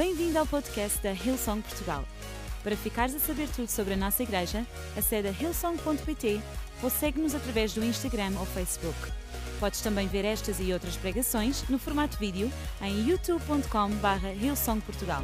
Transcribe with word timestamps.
Bem-vindo 0.00 0.38
ao 0.38 0.46
podcast 0.46 0.98
da 1.02 1.12
Hillsong 1.12 1.60
Portugal. 1.60 2.06
Para 2.62 2.74
ficares 2.74 3.14
a 3.14 3.18
saber 3.18 3.46
tudo 3.50 3.68
sobre 3.68 3.92
a 3.92 3.96
nossa 3.98 4.22
igreja, 4.22 4.66
acede 4.96 5.28
a 5.28 5.30
hillsong.pt 5.30 6.40
ou 6.82 6.88
segue-nos 6.88 7.34
através 7.34 7.74
do 7.74 7.84
Instagram 7.84 8.32
ou 8.38 8.46
Facebook. 8.46 8.96
Podes 9.60 9.82
também 9.82 10.08
ver 10.08 10.24
estas 10.24 10.58
e 10.58 10.72
outras 10.72 10.96
pregações 10.96 11.68
no 11.68 11.78
formato 11.78 12.16
vídeo 12.16 12.50
em 12.80 13.10
youtube.com.br 13.10 14.26
hillsongportugal. 14.42 15.22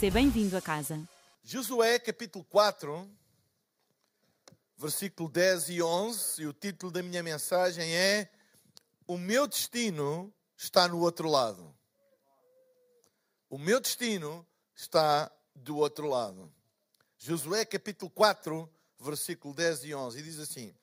Seja 0.00 0.14
bem-vindo 0.14 0.56
a 0.56 0.62
casa. 0.62 0.98
Josué 1.44 1.98
capítulo 1.98 2.42
4, 2.46 3.06
versículo 4.78 5.28
10 5.28 5.68
e 5.68 5.82
11, 5.82 6.42
e 6.42 6.46
o 6.46 6.54
título 6.54 6.90
da 6.90 7.02
minha 7.02 7.22
mensagem 7.22 7.94
é 7.94 8.30
O 9.06 9.18
meu 9.18 9.46
destino 9.46 10.32
está 10.56 10.88
no 10.88 11.00
outro 11.00 11.28
lado. 11.28 11.75
O 13.48 13.58
meu 13.58 13.78
destino 13.78 14.44
está 14.74 15.30
do 15.54 15.76
outro 15.76 16.08
lado. 16.08 16.52
Josué 17.16 17.64
capítulo 17.64 18.10
4, 18.10 18.68
versículo 18.98 19.54
10 19.54 19.84
e 19.84 19.94
11, 19.94 20.18
e 20.18 20.22
diz 20.22 20.40
assim: 20.40 20.74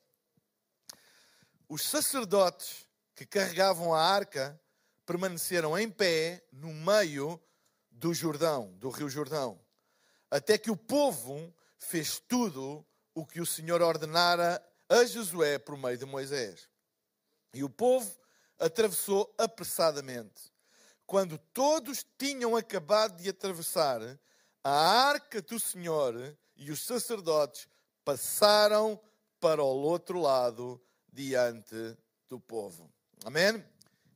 Os 1.67 1.83
sacerdotes 1.83 2.85
que 3.13 3.25
carregavam 3.25 3.93
a 3.93 4.01
arca 4.01 4.57
permaneceram 5.05 5.77
em 5.77 5.89
pé 5.89 6.41
no 6.53 6.73
meio 6.73 7.37
do 7.91 8.13
Jordão, 8.13 8.71
do 8.77 8.89
Rio 8.89 9.09
Jordão, 9.09 9.59
até 10.31 10.57
que 10.57 10.71
o 10.71 10.77
povo 10.77 11.53
fez 11.77 12.17
tudo 12.17 12.85
o 13.13 13.25
que 13.25 13.41
o 13.41 13.45
Senhor 13.45 13.81
ordenara 13.81 14.65
a 14.87 15.03
Josué 15.03 15.59
por 15.59 15.77
meio 15.77 15.97
de 15.97 16.05
Moisés. 16.05 16.69
E 17.53 17.61
o 17.61 17.69
povo 17.69 18.09
atravessou 18.57 19.35
apressadamente 19.37 20.52
quando 21.13 21.37
todos 21.37 22.03
tinham 22.17 22.55
acabado 22.55 23.21
de 23.21 23.29
atravessar, 23.29 24.01
a 24.63 24.71
arca 24.71 25.43
do 25.43 25.59
Senhor 25.59 26.35
e 26.55 26.71
os 26.71 26.83
sacerdotes 26.83 27.67
passaram 28.03 28.99
para 29.39 29.61
o 29.61 29.67
outro 29.67 30.19
lado 30.19 30.81
diante 31.11 31.95
do 32.27 32.39
povo. 32.39 32.91
Amém? 33.23 33.63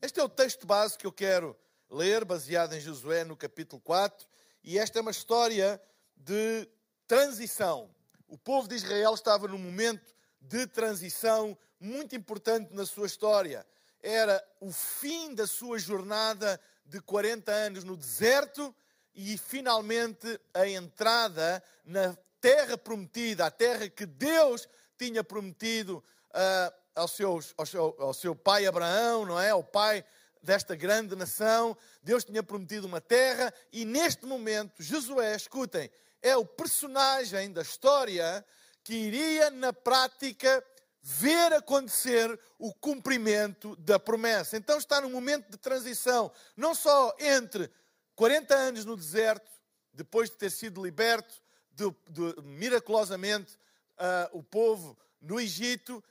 Este 0.02 0.20
é 0.20 0.24
o 0.24 0.28
texto 0.28 0.66
base 0.66 0.98
que 0.98 1.06
eu 1.06 1.12
quero 1.12 1.56
ler, 1.88 2.26
baseado 2.26 2.74
em 2.74 2.80
Josué 2.80 3.24
no 3.24 3.38
capítulo 3.38 3.80
4, 3.80 4.28
e 4.64 4.80
esta 4.80 4.98
é 4.98 5.02
uma 5.04 5.12
história 5.12 5.80
de 6.16 6.68
transição. 7.06 7.92
O 8.28 8.40
povo 8.40 8.68
de 8.68 8.74
Israel 8.74 9.14
estava 9.14 9.48
num 9.48 9.60
momento 9.60 10.16
de 10.42 10.66
transição 10.66 11.56
muito 11.80 12.16
importante 12.16 12.74
na 12.74 12.88
sua 12.88 13.06
história. 13.06 13.64
Era 14.02 14.44
o 14.60 14.72
fim 14.72 15.36
da 15.36 15.46
sua 15.46 15.78
jornada 15.78 16.60
de 16.88 17.00
40 17.02 17.52
anos 17.52 17.84
no 17.84 17.98
deserto 17.98 18.74
e 19.14 19.38
finalmente 19.38 20.40
a 20.54 20.68
entrada 20.68 21.62
na 21.86 22.16
terra 22.40 22.78
prometida, 22.78 23.46
a 23.46 23.52
terra 23.52 23.90
que 23.90 24.06
Deus 24.06 24.68
tinha 24.98 25.24
prometido 25.24 26.04
uh, 26.30 26.74
aos 26.96 27.12
seus, 27.12 27.54
ao, 27.58 27.66
seu, 27.66 27.96
ao 28.00 28.14
seu 28.14 28.36
pai 28.36 28.66
Abraão, 28.66 29.26
não 29.26 29.40
é? 29.40 29.50
Ao 29.50 29.64
pai 29.64 30.04
desta 30.42 30.76
grande 30.76 31.16
nação. 31.16 31.76
Deus 32.02 32.24
tinha 32.24 32.42
prometido 32.42 32.88
uma 32.88 33.02
terra 33.02 33.54
e 33.72 33.86
neste 33.86 34.26
momento 34.26 34.82
Josué, 34.82 35.36
escutem, 35.36 35.90
é 36.22 36.36
o 36.38 36.46
personagem 36.46 37.52
da 37.52 37.62
história 37.62 38.46
que 38.84 38.94
iria 38.94 39.50
na 39.52 39.74
prática 39.74 40.64
ver 41.10 41.54
acontecer 41.54 42.38
o 42.60 42.74
cumprimento 42.74 43.78
da 43.78 43.98
promessa. 43.98 44.58
Então 44.58 44.78
está 44.78 45.00
num 45.00 45.10
momento 45.10 45.50
de 45.50 45.56
transição, 45.56 46.30
não 46.54 46.76
só 46.76 47.16
entre 47.18 47.72
40 48.14 48.54
anos 48.54 48.84
no 48.84 48.98
deserto, 48.98 49.50
depois 49.94 50.30
de 50.30 50.36
ter 50.36 50.52
sido 50.52 50.84
liberto 50.84 51.34
de, 51.72 51.90
de, 52.10 52.42
miraculosamente 52.42 53.54
uh, 53.54 54.38
o 54.38 54.44
povo 54.44 54.98
no 55.22 55.40
Egito, 55.40 56.04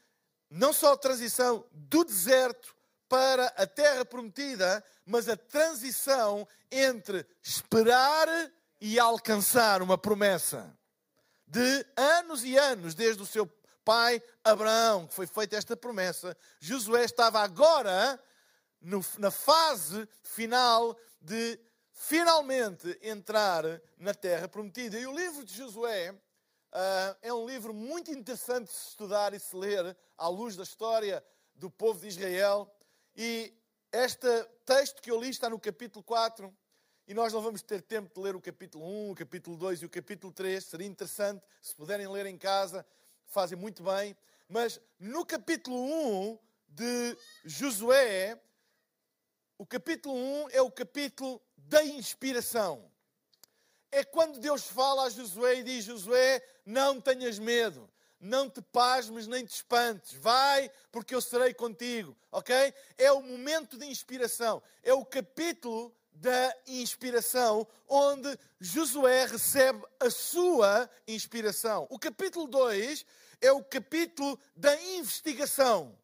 não 0.49 0.73
só 0.73 0.95
a 0.95 0.97
transição 0.97 1.67
do 1.73 2.03
deserto 2.03 2.75
para 3.07 3.49
a 3.49 3.67
terra 3.67 4.03
prometida, 4.03 4.83
mas 5.05 5.29
a 5.29 5.37
transição 5.37 6.49
entre 6.71 7.27
esperar 7.43 8.29
e 8.81 8.99
alcançar 8.99 9.83
uma 9.83 9.99
promessa. 9.99 10.75
De 11.47 11.87
anos 11.97 12.45
e 12.45 12.57
anos, 12.57 12.95
desde 12.95 13.23
o 13.23 13.27
seu 13.27 13.47
pai 13.87 14.21
Abraão, 14.43 15.07
que 15.07 15.15
foi 15.15 15.29
feita 15.29 15.57
esta 15.57 15.77
promessa, 15.77 16.37
Josué 16.59 17.05
estava 17.05 17.39
agora 17.39 18.21
no, 18.81 19.01
na 19.17 19.31
fase 19.31 20.09
final 20.25 20.99
de 21.21 21.57
finalmente 21.93 22.99
entrar 23.01 23.63
na 23.97 24.13
terra 24.13 24.49
prometida. 24.49 24.99
E 24.99 25.07
o 25.07 25.17
livro 25.17 25.45
de 25.45 25.57
Josué 25.57 26.11
uh, 26.11 27.17
é 27.23 27.33
um 27.33 27.47
livro 27.47 27.73
muito 27.73 28.11
interessante 28.11 28.67
de 28.67 28.73
se 28.73 28.89
estudar 28.89 29.33
e 29.33 29.39
se 29.39 29.55
ler 29.55 29.97
à 30.19 30.27
luz 30.27 30.57
da 30.57 30.65
história 30.65 31.25
do 31.55 31.71
povo 31.71 32.01
de 32.01 32.09
Israel. 32.09 32.69
E 33.17 33.55
este 33.93 34.29
texto 34.65 35.01
que 35.01 35.13
eu 35.13 35.21
li 35.21 35.31
está 35.31 35.49
no 35.49 35.61
capítulo 35.61 36.03
4. 36.03 36.53
E 37.07 37.15
nós 37.15 37.33
não 37.33 37.41
vamos 37.41 37.63
ter 37.63 37.83
tempo 37.83 38.13
de 38.13 38.21
ler 38.21 38.35
o 38.35 38.41
capítulo 38.41 38.85
1, 38.85 39.11
o 39.13 39.15
capítulo 39.15 39.57
2 39.57 39.83
e 39.83 39.87
o 39.87 39.89
capítulo 39.89 40.33
3. 40.33 40.65
Seria 40.65 40.89
interessante 40.89 41.41
se 41.63 41.73
puderem 41.73 42.09
ler 42.09 42.27
em 42.27 42.37
casa 42.37 42.85
fazem 43.27 43.59
muito 43.59 43.83
bem, 43.83 44.17
mas 44.49 44.81
no 44.99 45.25
capítulo 45.25 45.77
1 45.77 46.39
de 46.69 47.19
Josué, 47.45 48.41
o 49.59 49.67
capítulo 49.67 50.15
1 50.15 50.51
é 50.51 50.61
o 50.61 50.71
capítulo 50.71 51.41
da 51.57 51.85
inspiração. 51.85 52.91
É 53.91 54.05
quando 54.05 54.39
Deus 54.39 54.67
fala 54.67 55.05
a 55.05 55.11
Josué 55.11 55.61
e 55.61 55.63
diz: 55.63 55.85
Josué, 55.85 56.47
não 56.65 57.01
tenhas 57.01 57.39
medo, 57.39 57.89
não 58.21 58.51
te 58.51 58.61
pasmes 58.61 59.27
nem 59.27 59.45
te 59.45 59.55
espantes, 59.55 60.13
vai, 60.15 60.71
porque 60.93 61.15
eu 61.15 61.21
serei 61.21 61.55
contigo, 61.55 62.15
ok? 62.31 62.75
É 62.99 63.11
o 63.11 63.23
momento 63.23 63.79
de 63.79 63.87
inspiração, 63.87 64.63
é 64.83 64.93
o 64.93 65.05
capítulo 65.05 65.96
da 66.17 66.57
inspiração, 66.67 67.67
onde 67.89 68.39
Josué 68.59 69.27
recebe 69.27 69.83
a 70.01 70.11
sua 70.11 70.89
inspiração. 71.07 71.87
O 71.91 71.99
capítulo 71.99 72.47
2 72.47 73.05
é 73.41 73.53
o 73.53 73.63
capítulo 73.63 74.39
da 74.57 74.75
investigação. 74.83 75.97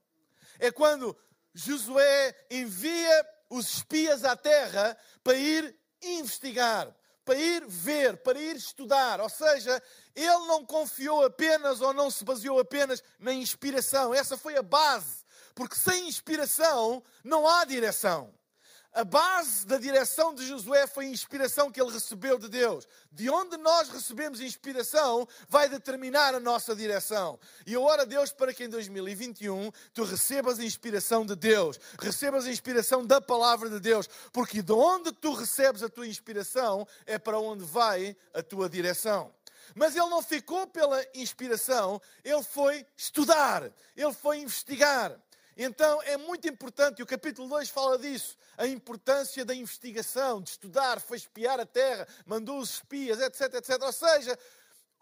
É 0.58 0.70
quando 0.70 1.16
Josué 1.54 2.36
envia 2.50 3.26
os 3.48 3.76
espias 3.76 4.24
à 4.24 4.36
terra 4.36 4.96
para 5.24 5.36
ir 5.36 5.74
investigar, 6.02 6.94
para 7.24 7.36
ir 7.36 7.64
ver, 7.66 8.18
para 8.18 8.38
ir 8.38 8.56
estudar. 8.56 9.20
Ou 9.20 9.28
seja, 9.28 9.82
ele 10.14 10.46
não 10.46 10.64
confiou 10.64 11.24
apenas 11.24 11.80
ou 11.80 11.92
não 11.92 12.10
se 12.10 12.24
baseou 12.24 12.58
apenas 12.58 13.02
na 13.18 13.32
inspiração. 13.32 14.14
Essa 14.14 14.36
foi 14.36 14.56
a 14.56 14.62
base. 14.62 15.22
Porque 15.54 15.76
sem 15.76 16.08
inspiração 16.08 17.02
não 17.24 17.46
há 17.46 17.64
direção. 17.64 18.32
A 18.94 19.04
base 19.04 19.66
da 19.66 19.78
direção 19.78 20.34
de 20.34 20.47
Josué 20.47 20.86
foi 20.86 21.06
a 21.06 21.08
inspiração 21.08 21.70
que 21.70 21.80
ele 21.80 21.91
recebeu 21.91 22.38
de 22.38 22.47
Deus. 22.47 22.86
De 23.10 23.30
onde 23.30 23.56
nós 23.56 23.88
recebemos 23.88 24.38
inspiração 24.38 25.26
vai 25.48 25.66
determinar 25.66 26.34
a 26.34 26.41
nossa 26.41 26.76
direção. 26.76 27.41
E 27.66 27.72
eu 27.72 27.82
oro 27.82 28.02
a 28.02 28.04
Deus 28.04 28.32
para 28.32 28.52
que 28.52 28.64
em 28.64 28.69
2021 28.69 29.70
tu 29.94 30.04
recebas 30.04 30.58
a 30.58 30.64
inspiração 30.64 31.25
de 31.25 31.34
Deus, 31.34 31.81
recebas 31.98 32.44
a 32.44 32.50
inspiração 32.50 33.02
da 33.06 33.19
palavra 33.19 33.70
de 33.70 33.81
Deus, 33.81 34.06
porque 34.31 34.60
de 34.60 34.72
onde 34.72 35.10
tu 35.10 35.32
recebes 35.32 35.82
a 35.82 35.88
tua 35.88 36.06
inspiração 36.06 36.86
é 37.06 37.19
para 37.19 37.38
onde 37.38 37.64
vai 37.64 38.14
a 38.34 38.42
tua 38.42 38.69
direção. 38.69 39.32
Mas 39.75 39.97
ele 39.97 40.10
não 40.10 40.22
ficou 40.22 40.66
pela 40.66 41.02
inspiração, 41.14 41.98
ele 42.22 42.42
foi 42.42 42.86
estudar, 42.94 43.72
ele 43.97 44.12
foi 44.12 44.41
investigar. 44.41 45.19
Então 45.56 46.02
é 46.02 46.16
muito 46.16 46.48
importante, 46.48 47.00
e 47.00 47.02
o 47.02 47.06
capítulo 47.06 47.48
2 47.48 47.68
fala 47.68 47.98
disso, 47.98 48.36
a 48.56 48.66
importância 48.66 49.44
da 49.44 49.54
investigação, 49.54 50.40
de 50.40 50.50
estudar, 50.50 51.00
foi 51.00 51.16
espiar 51.16 51.60
a 51.60 51.66
terra, 51.66 52.06
mandou 52.25 52.58
os 52.58 52.75
espias, 52.75 53.20
etc, 53.20 53.54
etc. 53.54 53.82
Ou 53.82 53.93
seja, 53.93 54.38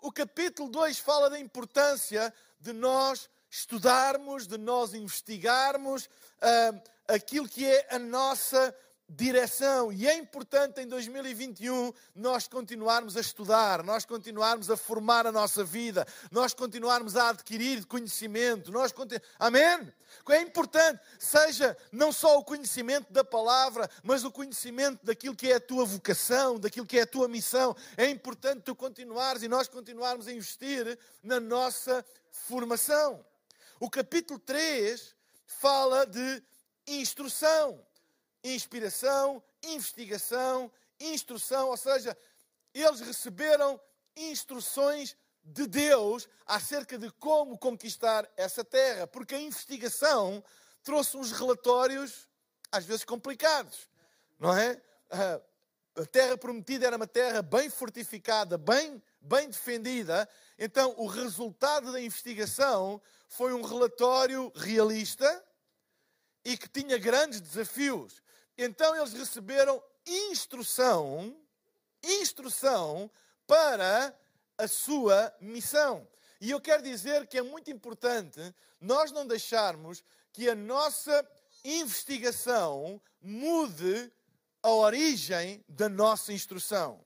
o 0.02 0.10
capítulo 0.10 0.68
2 0.68 0.98
fala 0.98 1.30
da 1.30 1.38
importância 1.38 2.32
de 2.58 2.72
nós 2.72 3.28
estudarmos, 3.50 4.46
de 4.46 4.56
nós 4.58 4.94
investigarmos 4.94 6.06
uh, 6.06 6.82
aquilo 7.08 7.48
que 7.48 7.66
é 7.66 7.88
a 7.90 7.98
nossa 7.98 8.74
direção. 9.10 9.92
E 9.92 10.06
é 10.06 10.14
importante 10.14 10.80
em 10.80 10.86
2021 10.86 11.92
nós 12.14 12.46
continuarmos 12.46 13.16
a 13.16 13.20
estudar, 13.20 13.82
nós 13.82 14.04
continuarmos 14.04 14.70
a 14.70 14.76
formar 14.76 15.26
a 15.26 15.32
nossa 15.32 15.64
vida, 15.64 16.06
nós 16.30 16.54
continuarmos 16.54 17.16
a 17.16 17.30
adquirir 17.30 17.84
conhecimento. 17.86 18.70
Nós 18.70 18.92
continu... 18.92 19.20
Amém? 19.38 19.92
É 20.28 20.40
importante, 20.40 21.00
seja 21.18 21.76
não 21.90 22.12
só 22.12 22.38
o 22.38 22.44
conhecimento 22.44 23.12
da 23.12 23.24
palavra, 23.24 23.90
mas 24.02 24.24
o 24.24 24.30
conhecimento 24.30 25.04
daquilo 25.04 25.34
que 25.34 25.50
é 25.50 25.56
a 25.56 25.60
tua 25.60 25.84
vocação, 25.84 26.58
daquilo 26.58 26.86
que 26.86 26.98
é 26.98 27.02
a 27.02 27.06
tua 27.06 27.26
missão. 27.26 27.76
É 27.96 28.08
importante 28.08 28.62
tu 28.62 28.76
continuares 28.76 29.42
e 29.42 29.48
nós 29.48 29.68
continuarmos 29.68 30.28
a 30.28 30.32
investir 30.32 30.98
na 31.22 31.40
nossa 31.40 32.04
formação. 32.30 33.24
O 33.80 33.90
capítulo 33.90 34.38
3 34.38 35.16
fala 35.46 36.04
de 36.06 36.42
instrução 36.86 37.84
inspiração, 38.42 39.42
investigação 39.62 40.70
instrução, 41.00 41.68
ou 41.68 41.76
seja, 41.76 42.16
eles 42.74 43.00
receberam 43.00 43.80
instruções 44.16 45.16
de 45.42 45.66
Deus 45.66 46.28
acerca 46.44 46.98
de 46.98 47.10
como 47.12 47.58
conquistar 47.58 48.30
essa 48.36 48.62
terra, 48.62 49.06
porque 49.06 49.34
a 49.34 49.40
investigação 49.40 50.44
trouxe 50.82 51.16
uns 51.16 51.32
relatórios 51.32 52.28
às 52.70 52.84
vezes 52.84 53.04
complicados, 53.04 53.88
não 54.38 54.56
é? 54.56 54.80
A 55.10 56.06
terra 56.06 56.36
prometida 56.36 56.86
era 56.86 56.96
uma 56.96 57.06
terra 57.06 57.42
bem 57.42 57.68
fortificada, 57.68 58.56
bem, 58.56 59.02
bem 59.20 59.48
defendida. 59.48 60.28
Então, 60.56 60.94
o 60.96 61.06
resultado 61.06 61.90
da 61.90 62.00
investigação 62.00 63.02
foi 63.26 63.52
um 63.52 63.62
relatório 63.62 64.52
realista 64.54 65.44
e 66.44 66.56
que 66.56 66.68
tinha 66.68 66.96
grandes 66.96 67.40
desafios. 67.40 68.22
Então, 68.62 68.94
eles 68.94 69.14
receberam 69.14 69.82
instrução, 70.06 71.34
instrução 72.04 73.10
para 73.46 74.14
a 74.58 74.68
sua 74.68 75.34
missão. 75.40 76.06
E 76.38 76.50
eu 76.50 76.60
quero 76.60 76.82
dizer 76.82 77.26
que 77.26 77.38
é 77.38 77.42
muito 77.42 77.70
importante 77.70 78.54
nós 78.78 79.12
não 79.12 79.26
deixarmos 79.26 80.04
que 80.30 80.46
a 80.46 80.54
nossa 80.54 81.26
investigação 81.64 83.00
mude 83.18 84.12
a 84.62 84.70
origem 84.70 85.64
da 85.66 85.88
nossa 85.88 86.30
instrução. 86.30 87.02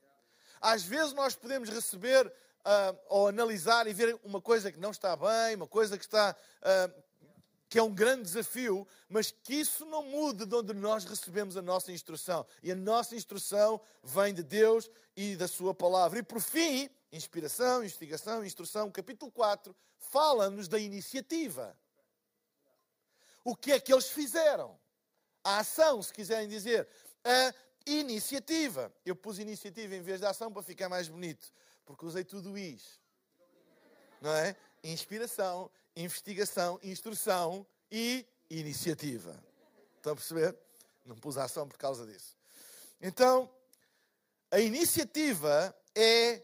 Às 0.59 0.83
vezes 0.83 1.13
nós 1.13 1.35
podemos 1.35 1.69
receber 1.69 2.27
uh, 2.27 2.99
ou 3.07 3.29
analisar 3.29 3.87
e 3.87 3.93
ver 3.93 4.19
uma 4.25 4.41
coisa 4.41 4.73
que 4.73 4.79
não 4.79 4.91
está 4.91 5.15
bem, 5.15 5.55
uma 5.55 5.67
coisa 5.67 5.97
que 5.97 6.03
está 6.03 6.35
uh, 6.35 7.03
que 7.75 7.79
é 7.79 7.83
um 7.83 7.93
grande 7.93 8.23
desafio, 8.23 8.87
mas 9.09 9.31
que 9.31 9.55
isso 9.55 9.85
não 9.85 10.01
mude 10.01 10.45
de 10.45 10.55
onde 10.55 10.73
nós 10.73 11.03
recebemos 11.03 11.57
a 11.57 11.61
nossa 11.61 11.91
instrução. 11.91 12.47
E 12.63 12.71
a 12.71 12.75
nossa 12.75 13.17
instrução 13.17 13.81
vem 14.01 14.33
de 14.33 14.43
Deus 14.43 14.89
e 15.13 15.35
da 15.35 15.45
Sua 15.45 15.75
palavra. 15.75 16.19
E 16.19 16.23
por 16.23 16.39
fim, 16.39 16.89
inspiração, 17.11 17.83
investigação, 17.83 18.45
instrução, 18.45 18.89
capítulo 18.89 19.29
4, 19.29 19.75
fala-nos 19.97 20.69
da 20.69 20.79
iniciativa. 20.79 21.77
O 23.43 23.57
que 23.57 23.73
é 23.73 23.79
que 23.81 23.91
eles 23.91 24.07
fizeram? 24.07 24.79
A 25.43 25.57
ação, 25.57 26.01
se 26.01 26.13
quiserem 26.13 26.47
dizer. 26.47 26.87
A 27.25 27.53
iniciativa. 27.85 28.89
Eu 29.05 29.17
pus 29.17 29.37
iniciativa 29.37 29.97
em 29.97 30.01
vez 30.01 30.21
de 30.21 30.25
ação 30.25 30.49
para 30.49 30.63
ficar 30.63 30.87
mais 30.87 31.09
bonito, 31.09 31.51
porque 31.85 32.05
usei 32.05 32.23
tudo 32.23 32.57
isso. 32.57 33.01
Não 34.21 34.31
é? 34.31 34.55
Inspiração, 34.81 35.69
investigação, 35.95 36.79
instrução 36.83 37.65
e 37.91 38.25
iniciativa. 38.49 39.41
Estão 39.97 40.13
a 40.13 40.15
perceber? 40.15 40.55
Não 41.05 41.15
pus 41.15 41.37
ação 41.37 41.67
por 41.67 41.77
causa 41.77 42.05
disso. 42.05 42.35
Então, 43.01 43.49
a 44.51 44.59
iniciativa 44.59 45.75
é 45.93 46.41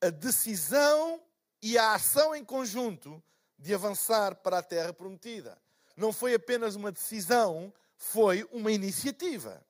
a 0.00 0.10
decisão 0.10 1.22
e 1.62 1.78
a 1.78 1.94
ação 1.94 2.34
em 2.34 2.44
conjunto 2.44 3.22
de 3.58 3.74
avançar 3.74 4.34
para 4.36 4.58
a 4.58 4.62
terra 4.62 4.92
prometida. 4.92 5.58
Não 5.96 6.12
foi 6.12 6.34
apenas 6.34 6.74
uma 6.74 6.92
decisão, 6.92 7.72
foi 7.96 8.46
uma 8.52 8.70
iniciativa. 8.70 9.64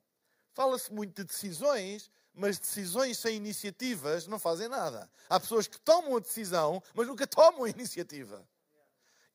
Fala-se 0.53 0.93
muito 0.93 1.15
de 1.15 1.25
decisões, 1.25 2.11
mas 2.35 2.59
decisões 2.59 3.19
sem 3.19 3.37
iniciativas 3.37 4.27
não 4.27 4.39
fazem 4.39 4.69
nada. 4.69 5.09
Há 5.29 5.39
pessoas 5.39 5.67
que 5.67 5.79
tomam 5.81 6.17
a 6.17 6.21
decisão, 6.21 6.83
mas 6.95 7.07
nunca 7.07 7.27
tomam 7.27 7.65
a 7.65 7.71
iniciativa. 7.71 8.47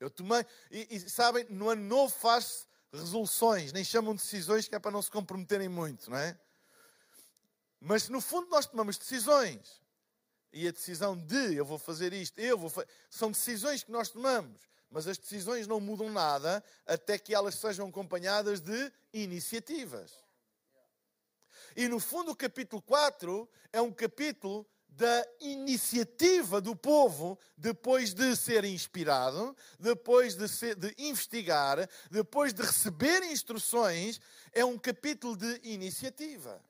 Eu 0.02 0.10
tomei, 0.10 0.44
e, 0.72 0.96
e 0.96 1.00
sabem, 1.00 1.46
no 1.48 1.70
ano 1.70 1.84
novo 1.84 2.12
faz 2.12 2.68
resoluções, 2.92 3.72
nem 3.72 3.84
chamam 3.84 4.16
de 4.16 4.22
decisões 4.24 4.68
que 4.68 4.74
é 4.74 4.80
para 4.80 4.90
não 4.90 5.02
se 5.02 5.12
comprometerem 5.12 5.70
muito, 5.70 6.10
não 6.10 6.18
é? 6.18 6.36
Mas 7.80 8.10
no 8.10 8.20
fundo 8.20 8.50
nós 8.50 8.66
tomamos 8.66 8.98
decisões. 8.98 9.80
E 10.52 10.68
a 10.68 10.72
decisão 10.72 11.16
de 11.16 11.54
eu 11.56 11.64
vou 11.64 11.78
fazer 11.78 12.14
isto, 12.14 12.40
eu 12.40 12.58
vou 12.58 12.68
fazer, 12.68 12.88
são 13.12 13.32
decisões 13.32 13.84
que 13.84 13.92
nós 13.92 14.10
tomamos. 14.10 14.60
Mas 14.90 15.08
as 15.08 15.20
decisões 15.20 15.68
não 15.68 15.80
mudam 15.80 16.10
nada 16.10 16.64
até 16.86 17.18
que 17.20 17.34
elas 17.34 17.56
sejam 17.56 17.88
acompanhadas 17.88 18.60
de 18.60 18.92
iniciativas. 19.14 20.12
E 21.76 21.88
no 21.88 22.00
fundo, 22.00 22.32
o 22.32 22.36
capítulo 22.36 22.82
4 22.82 23.48
é 23.72 23.80
um 23.80 23.92
capítulo 23.94 24.68
da 24.92 25.26
iniciativa 25.40 26.60
do 26.60 26.76
povo 26.76 27.40
depois 27.58 28.14
de 28.14 28.36
ser 28.36 28.66
inspirado, 28.66 29.56
depois 29.80 30.36
de, 30.36 30.48
ser, 30.50 30.76
de, 30.76 30.94
investigar, 30.98 31.90
depois 32.12 32.54
de 32.54 32.62
receber 32.62 33.24
instruções, 33.24 34.20
é 34.52 34.66
um 34.66 34.78
capítulo 34.78 35.38
de 35.38 35.62
iniciativa. 35.64 36.62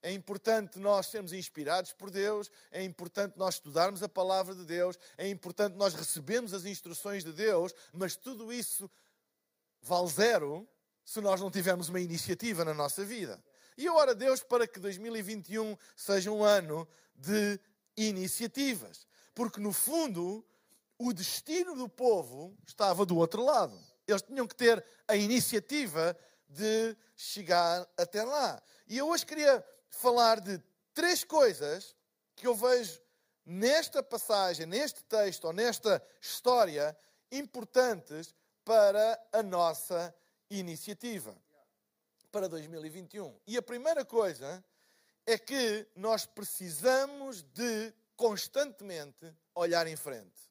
É 0.00 0.12
importante 0.12 0.78
nós 0.78 1.06
sermos 1.06 1.32
inspirados 1.32 1.92
por 1.92 2.10
Deus, 2.10 2.48
é 2.70 2.84
importante 2.84 3.36
nós 3.36 3.56
estudarmos 3.56 4.04
a 4.04 4.08
palavra 4.08 4.54
de 4.54 4.64
Deus, 4.64 4.96
é 5.18 5.28
importante 5.28 5.74
nós 5.74 5.94
recebermos 5.94 6.54
as 6.54 6.64
instruções 6.64 7.24
de 7.24 7.32
Deus, 7.32 7.74
mas 7.92 8.14
tudo 8.14 8.52
isso 8.52 8.88
vale 9.82 10.08
zero 10.08 10.68
se 11.04 11.20
nós 11.20 11.40
não 11.40 11.50
tivermos 11.50 11.88
uma 11.88 12.00
iniciativa 12.00 12.64
na 12.64 12.72
nossa 12.72 13.04
vida. 13.04 13.42
E 13.76 13.84
eu 13.84 13.94
oro 13.94 14.12
a 14.12 14.14
Deus 14.14 14.42
para 14.42 14.66
que 14.66 14.80
2021 14.80 15.76
seja 15.94 16.30
um 16.30 16.42
ano 16.42 16.88
de 17.14 17.60
iniciativas. 17.96 19.06
Porque, 19.34 19.60
no 19.60 19.72
fundo, 19.72 20.44
o 20.98 21.12
destino 21.12 21.74
do 21.74 21.88
povo 21.88 22.56
estava 22.66 23.04
do 23.04 23.16
outro 23.16 23.44
lado. 23.44 23.78
Eles 24.08 24.22
tinham 24.22 24.46
que 24.46 24.54
ter 24.54 24.82
a 25.06 25.14
iniciativa 25.14 26.16
de 26.48 26.96
chegar 27.14 27.86
até 27.98 28.22
lá. 28.24 28.62
E 28.86 28.96
eu 28.96 29.08
hoje 29.08 29.26
queria 29.26 29.62
falar 29.90 30.40
de 30.40 30.62
três 30.94 31.22
coisas 31.22 31.94
que 32.34 32.46
eu 32.46 32.54
vejo 32.54 32.98
nesta 33.44 34.02
passagem, 34.02 34.64
neste 34.64 35.04
texto 35.04 35.44
ou 35.44 35.52
nesta 35.52 36.02
história 36.20 36.96
importantes 37.30 38.34
para 38.64 39.20
a 39.32 39.42
nossa 39.42 40.14
iniciativa 40.48 41.36
para 42.30 42.48
2021. 42.48 43.38
E 43.46 43.56
a 43.56 43.62
primeira 43.62 44.04
coisa 44.04 44.64
é 45.26 45.36
que 45.36 45.86
nós 45.96 46.24
precisamos 46.24 47.42
de 47.42 47.92
constantemente 48.16 49.34
olhar 49.54 49.86
em 49.86 49.96
frente. 49.96 50.50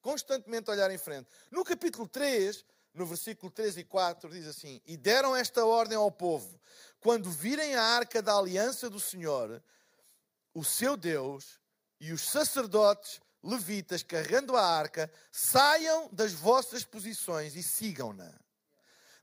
Constantemente 0.00 0.70
olhar 0.70 0.90
em 0.90 0.98
frente. 0.98 1.28
No 1.50 1.64
capítulo 1.64 2.08
3, 2.08 2.64
no 2.92 3.06
versículo 3.06 3.50
3 3.50 3.78
e 3.78 3.84
4, 3.84 4.28
diz 4.30 4.46
assim: 4.46 4.82
E 4.84 4.96
deram 4.96 5.36
esta 5.36 5.64
ordem 5.64 5.96
ao 5.96 6.10
povo: 6.10 6.60
quando 6.98 7.30
virem 7.30 7.74
a 7.76 7.82
arca 7.82 8.20
da 8.20 8.36
aliança 8.36 8.90
do 8.90 8.98
Senhor, 8.98 9.62
o 10.52 10.64
seu 10.64 10.96
Deus, 10.96 11.60
e 12.00 12.12
os 12.12 12.22
sacerdotes 12.22 13.20
levitas 13.42 14.02
carregando 14.02 14.56
a 14.56 14.64
arca, 14.64 15.10
saiam 15.30 16.08
das 16.12 16.32
vossas 16.32 16.84
posições 16.84 17.54
e 17.54 17.62
sigam-na 17.62 18.41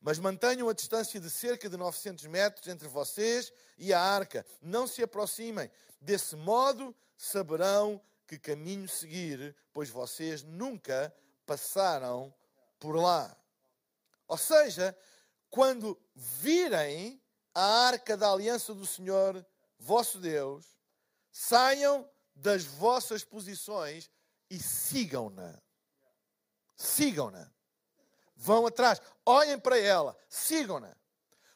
mas 0.01 0.17
mantenham 0.17 0.69
a 0.69 0.73
distância 0.73 1.19
de 1.19 1.29
cerca 1.29 1.69
de 1.69 1.75
900 1.75 2.25
metros 2.25 2.67
entre 2.67 2.87
vocês 2.87 3.51
e 3.77 3.93
a 3.93 4.01
arca. 4.01 4.45
Não 4.61 4.87
se 4.87 5.03
aproximem. 5.03 5.69
Desse 5.99 6.35
modo 6.35 6.95
saberão 7.17 8.01
que 8.25 8.39
caminho 8.39 8.87
seguir, 8.87 9.55
pois 9.73 9.89
vocês 9.89 10.43
nunca 10.43 11.13
passaram 11.45 12.33
por 12.79 12.95
lá. 12.95 13.35
Ou 14.27 14.37
seja, 14.37 14.95
quando 15.49 15.99
virem 16.15 17.21
a 17.53 17.87
arca 17.87 18.15
da 18.15 18.31
aliança 18.31 18.73
do 18.73 18.85
Senhor, 18.85 19.45
vosso 19.77 20.19
Deus, 20.19 20.65
saiam 21.31 22.09
das 22.33 22.63
vossas 22.63 23.23
posições 23.25 24.09
e 24.49 24.59
sigam-na. 24.59 25.61
Sigam-na 26.77 27.51
vão 28.39 28.65
atrás, 28.65 29.01
olhem 29.25 29.59
para 29.59 29.77
ela, 29.77 30.17
sigam-na. 30.29 30.95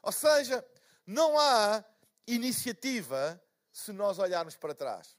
Ou 0.02 0.12
seja, 0.12 0.64
não 1.08 1.40
há 1.40 1.84
iniciativa 2.28 3.42
se 3.72 3.94
nós 3.94 4.20
olharmos 4.20 4.58
para 4.58 4.76
trás. 4.76 5.16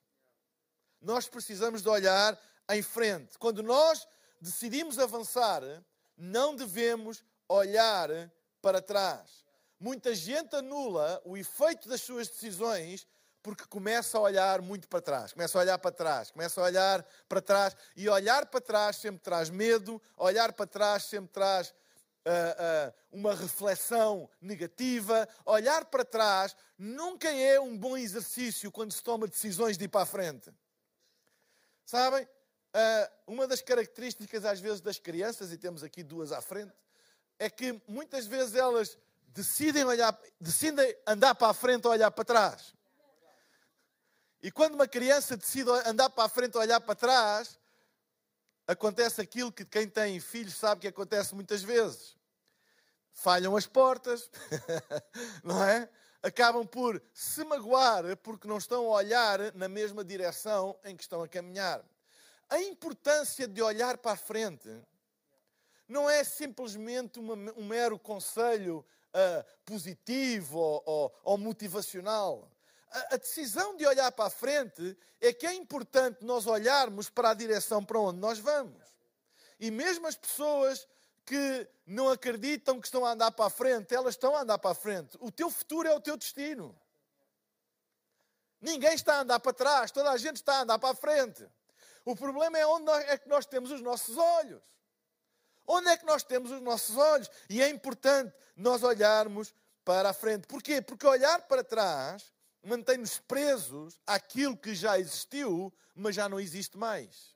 Nós 1.01 1.27
precisamos 1.27 1.83
de 1.83 1.89
olhar 1.89 2.39
em 2.71 2.83
frente. 2.83 3.39
Quando 3.39 3.63
nós 3.63 4.07
decidimos 4.41 4.99
avançar, 4.99 5.63
não 6.17 6.55
devemos 6.55 7.25
olhar 7.49 8.11
para 8.61 8.83
trás. 8.83 9.43
Muita 9.81 10.15
gente 10.15 10.55
anula 10.55 11.21
o 11.25 11.37
efeito 11.37 11.89
das 11.89 12.03
suas 12.03 12.29
decisões 12.29 13.07
porque 13.45 13.67
começa 13.67 14.17
a 14.17 14.23
olhar 14.23 14.63
muito 14.63 14.89
para 14.89 15.03
trás, 15.03 15.35
começa 15.35 15.59
a 15.59 15.61
olhar 15.61 15.79
para 15.79 15.93
trás, 15.93 16.31
começa 16.31 16.59
a 16.59 16.65
olhar 16.65 17.07
para 17.29 17.43
trás, 17.43 17.77
e 17.95 18.09
olhar 18.09 18.47
para 18.47 18.59
trás 18.59 18.97
sempre 18.97 19.21
traz 19.21 19.51
medo, 19.51 20.01
olhar 20.17 20.55
para 20.55 20.67
trás 20.67 21.05
sempre 21.05 21.31
traz 21.31 21.69
uh, 21.69 22.89
uh, 22.89 22.95
uma 23.13 23.35
reflexão 23.35 24.31
negativa. 24.41 25.29
Olhar 25.45 25.85
para 25.85 26.07
trás 26.07 26.57
nunca 26.79 27.31
é 27.31 27.61
um 27.61 27.77
bom 27.77 27.99
exercício 27.99 28.73
quando 28.73 28.93
se 28.93 29.03
toma 29.03 29.29
decisões 29.29 29.77
de 29.77 29.85
ir 29.85 29.89
para 29.89 30.01
a 30.01 30.07
frente. 30.07 30.51
Sabem? 31.85 32.25
Uh, 32.25 33.35
uma 33.35 33.47
das 33.47 33.61
características, 33.61 34.47
às 34.47 34.59
vezes, 34.59 34.81
das 34.81 34.99
crianças, 34.99 35.53
e 35.53 35.59
temos 35.59 35.83
aqui 35.83 36.03
duas 36.03 36.33
à 36.33 36.41
frente, 36.41 36.73
é 37.39 37.51
que 37.51 37.79
muitas 37.87 38.25
vezes 38.25 38.55
elas 38.55 38.97
decidem, 39.27 39.85
olhar, 39.85 40.19
decidem 40.41 40.97
andar 41.07 41.35
para 41.35 41.49
a 41.49 41.55
frente 41.55 41.87
ou 41.87 41.93
olhar 41.93 42.11
para 42.11 42.25
trás. 42.25 42.73
E 44.45 44.51
quando 44.51 44.75
uma 44.75 44.87
criança 44.87 45.39
decide 45.39 45.71
andar 45.87 46.11
para 46.11 46.25
a 46.25 46.29
frente 46.29 46.55
ou 46.55 46.61
olhar 46.61 46.79
para 46.79 46.95
trás, 46.95 47.59
acontece 48.67 49.19
aquilo 49.19 49.51
que 49.51 49.65
quem 49.65 49.89
tem 49.89 50.21
filhos 50.21 50.53
sabe 50.53 50.83
que 50.83 50.87
acontece 50.87 51.35
muitas 51.35 51.63
vezes. 51.63 52.15
Falham 53.11 53.57
as 53.57 53.67
portas, 53.67 54.31
não 55.43 55.65
é? 55.65 55.89
Acabam 56.23 56.67
por 56.67 57.03
se 57.15 57.43
magoar 57.43 58.19
porque 58.19 58.47
não 58.47 58.59
estão 58.59 58.85
a 58.85 58.97
olhar 58.97 59.55
na 59.55 59.67
mesma 59.67 60.05
direção 60.05 60.79
em 60.85 60.95
que 60.95 61.05
estão 61.05 61.23
a 61.23 61.29
caminhar. 61.29 61.83
A 62.51 62.61
importância 62.61 63.49
de 63.49 63.63
olhar 63.63 63.97
para 63.97 64.13
a 64.13 64.17
frente 64.17 64.69
não 65.89 66.09
é 66.11 66.23
simplesmente 66.23 67.19
uma, 67.19 67.33
um 67.57 67.65
mero 67.65 67.99
conselho 67.99 68.85
uh, 69.09 69.45
positivo 69.65 70.59
ou, 70.59 70.83
ou, 70.85 71.21
ou 71.25 71.39
motivacional. 71.39 72.54
A, 72.95 73.15
a 73.15 73.17
decisão 73.17 73.77
de 73.77 73.85
olhar 73.85 74.11
para 74.13 74.27
a 74.27 74.31
frente 74.31 74.97
é 75.21 75.33
que 75.33 75.47
é 75.47 75.53
importante 75.53 76.25
nós 76.25 76.47
olharmos 76.47 77.11
para 77.11 77.31
a 77.31 77.35
direção 77.35 77.85
para 77.85 77.99
onde 77.99 78.21
nós 78.21 78.39
vamos. 78.39 78.83
E 79.59 79.69
mesmo 79.69 80.07
as 80.07 80.15
pessoas 80.15 80.87
que 81.27 81.69
não 81.85 82.09
acreditam 82.09 82.81
que 82.81 82.87
estão 82.87 83.05
a 83.05 83.13
andar 83.13 83.33
para 83.33 83.47
a 83.47 83.51
frente, 83.51 83.93
elas 83.95 84.15
estão 84.15 84.37
a 84.37 84.43
andar 84.43 84.59
para 84.59 84.71
a 84.71 84.75
frente. 84.75 85.17
O 85.21 85.33
teu 85.33 85.51
futuro 85.51 85.89
é 85.89 85.95
o 85.95 86.01
teu 86.01 86.17
destino. 86.17 86.79
Ninguém 88.61 88.95
está 88.95 89.17
a 89.17 89.21
andar 89.23 89.41
para 89.41 89.53
trás, 89.53 89.91
toda 89.91 90.11
a 90.11 90.17
gente 90.17 90.37
está 90.37 90.59
a 90.59 90.63
andar 90.63 90.79
para 90.79 90.91
a 90.91 90.95
frente. 90.95 91.45
O 92.05 92.15
problema 92.15 92.59
é 92.59 92.67
onde 92.67 92.85
nós, 92.85 93.05
é 93.09 93.19
que 93.19 93.29
nós 93.29 93.45
temos 93.45 93.73
os 93.73 93.81
nossos 93.81 94.17
olhos. 94.17 94.63
Onde 95.67 95.89
é 95.89 95.97
que 95.97 96.07
nós 96.07 96.23
temos 96.23 96.51
os 96.51 96.61
nossos 96.61 96.97
olhos? 96.97 97.29
E 97.49 97.61
é 97.61 97.69
importante 97.69 98.33
nós 98.55 98.83
olharmos 98.83 99.53
para 99.85 100.11
a 100.11 100.13
frente. 100.13 100.47
Porquê? 100.47 100.81
Porque 100.81 101.07
olhar 101.07 101.43
para 101.43 101.65
trás 101.65 102.34
mantém-nos 102.65 103.19
presos 103.19 104.01
àquilo 104.07 104.57
que 104.57 104.75
já 104.75 104.99
existiu, 104.99 105.73
mas 105.95 106.15
já 106.15 106.29
não 106.29 106.41
existe 106.41 106.77
mais 106.77 107.35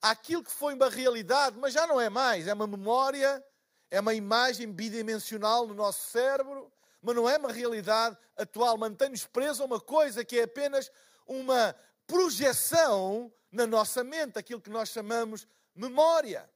àquilo 0.00 0.42
que 0.42 0.50
foi 0.50 0.74
uma 0.74 0.88
realidade, 0.88 1.58
mas 1.58 1.74
já 1.74 1.86
não 1.86 2.00
é 2.00 2.08
mais. 2.08 2.46
É 2.46 2.54
uma 2.54 2.66
memória, 2.66 3.44
é 3.90 4.00
uma 4.00 4.14
imagem 4.14 4.70
bidimensional 4.70 5.66
no 5.66 5.74
nosso 5.74 6.08
cérebro, 6.10 6.72
mas 7.02 7.14
não 7.14 7.28
é 7.28 7.36
uma 7.36 7.52
realidade 7.52 8.16
atual. 8.36 8.76
Mantém-nos 8.76 9.26
presos 9.26 9.60
a 9.60 9.64
uma 9.64 9.80
coisa 9.80 10.24
que 10.24 10.38
é 10.38 10.44
apenas 10.44 10.90
uma 11.26 11.74
projeção 12.06 13.32
na 13.50 13.66
nossa 13.66 14.04
mente, 14.04 14.38
aquilo 14.38 14.60
que 14.60 14.70
nós 14.70 14.90
chamamos 14.90 15.46
memória. 15.74 16.48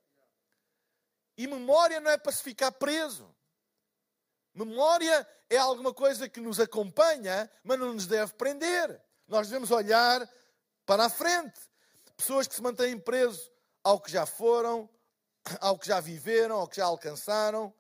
E 1.36 1.46
memória 1.46 2.00
não 2.00 2.10
é 2.10 2.18
para 2.18 2.32
se 2.32 2.42
ficar 2.42 2.72
preso. 2.72 3.31
Memória 4.54 5.26
é 5.48 5.56
alguma 5.56 5.94
coisa 5.94 6.28
que 6.28 6.40
nos 6.40 6.60
acompanha, 6.60 7.50
mas 7.64 7.78
não 7.78 7.94
nos 7.94 8.06
deve 8.06 8.32
prender. 8.34 9.00
Nós 9.26 9.48
devemos 9.48 9.70
olhar 9.70 10.28
para 10.84 11.06
a 11.06 11.10
frente. 11.10 11.58
Pessoas 12.16 12.46
que 12.46 12.54
se 12.54 12.62
mantêm 12.62 12.98
presos 12.98 13.50
ao 13.82 14.00
que 14.00 14.10
já 14.10 14.26
foram, 14.26 14.88
ao 15.60 15.78
que 15.78 15.86
já 15.86 16.00
viveram, 16.00 16.56
ao 16.56 16.68
que 16.68 16.76
já 16.76 16.84
alcançaram, 16.84 17.74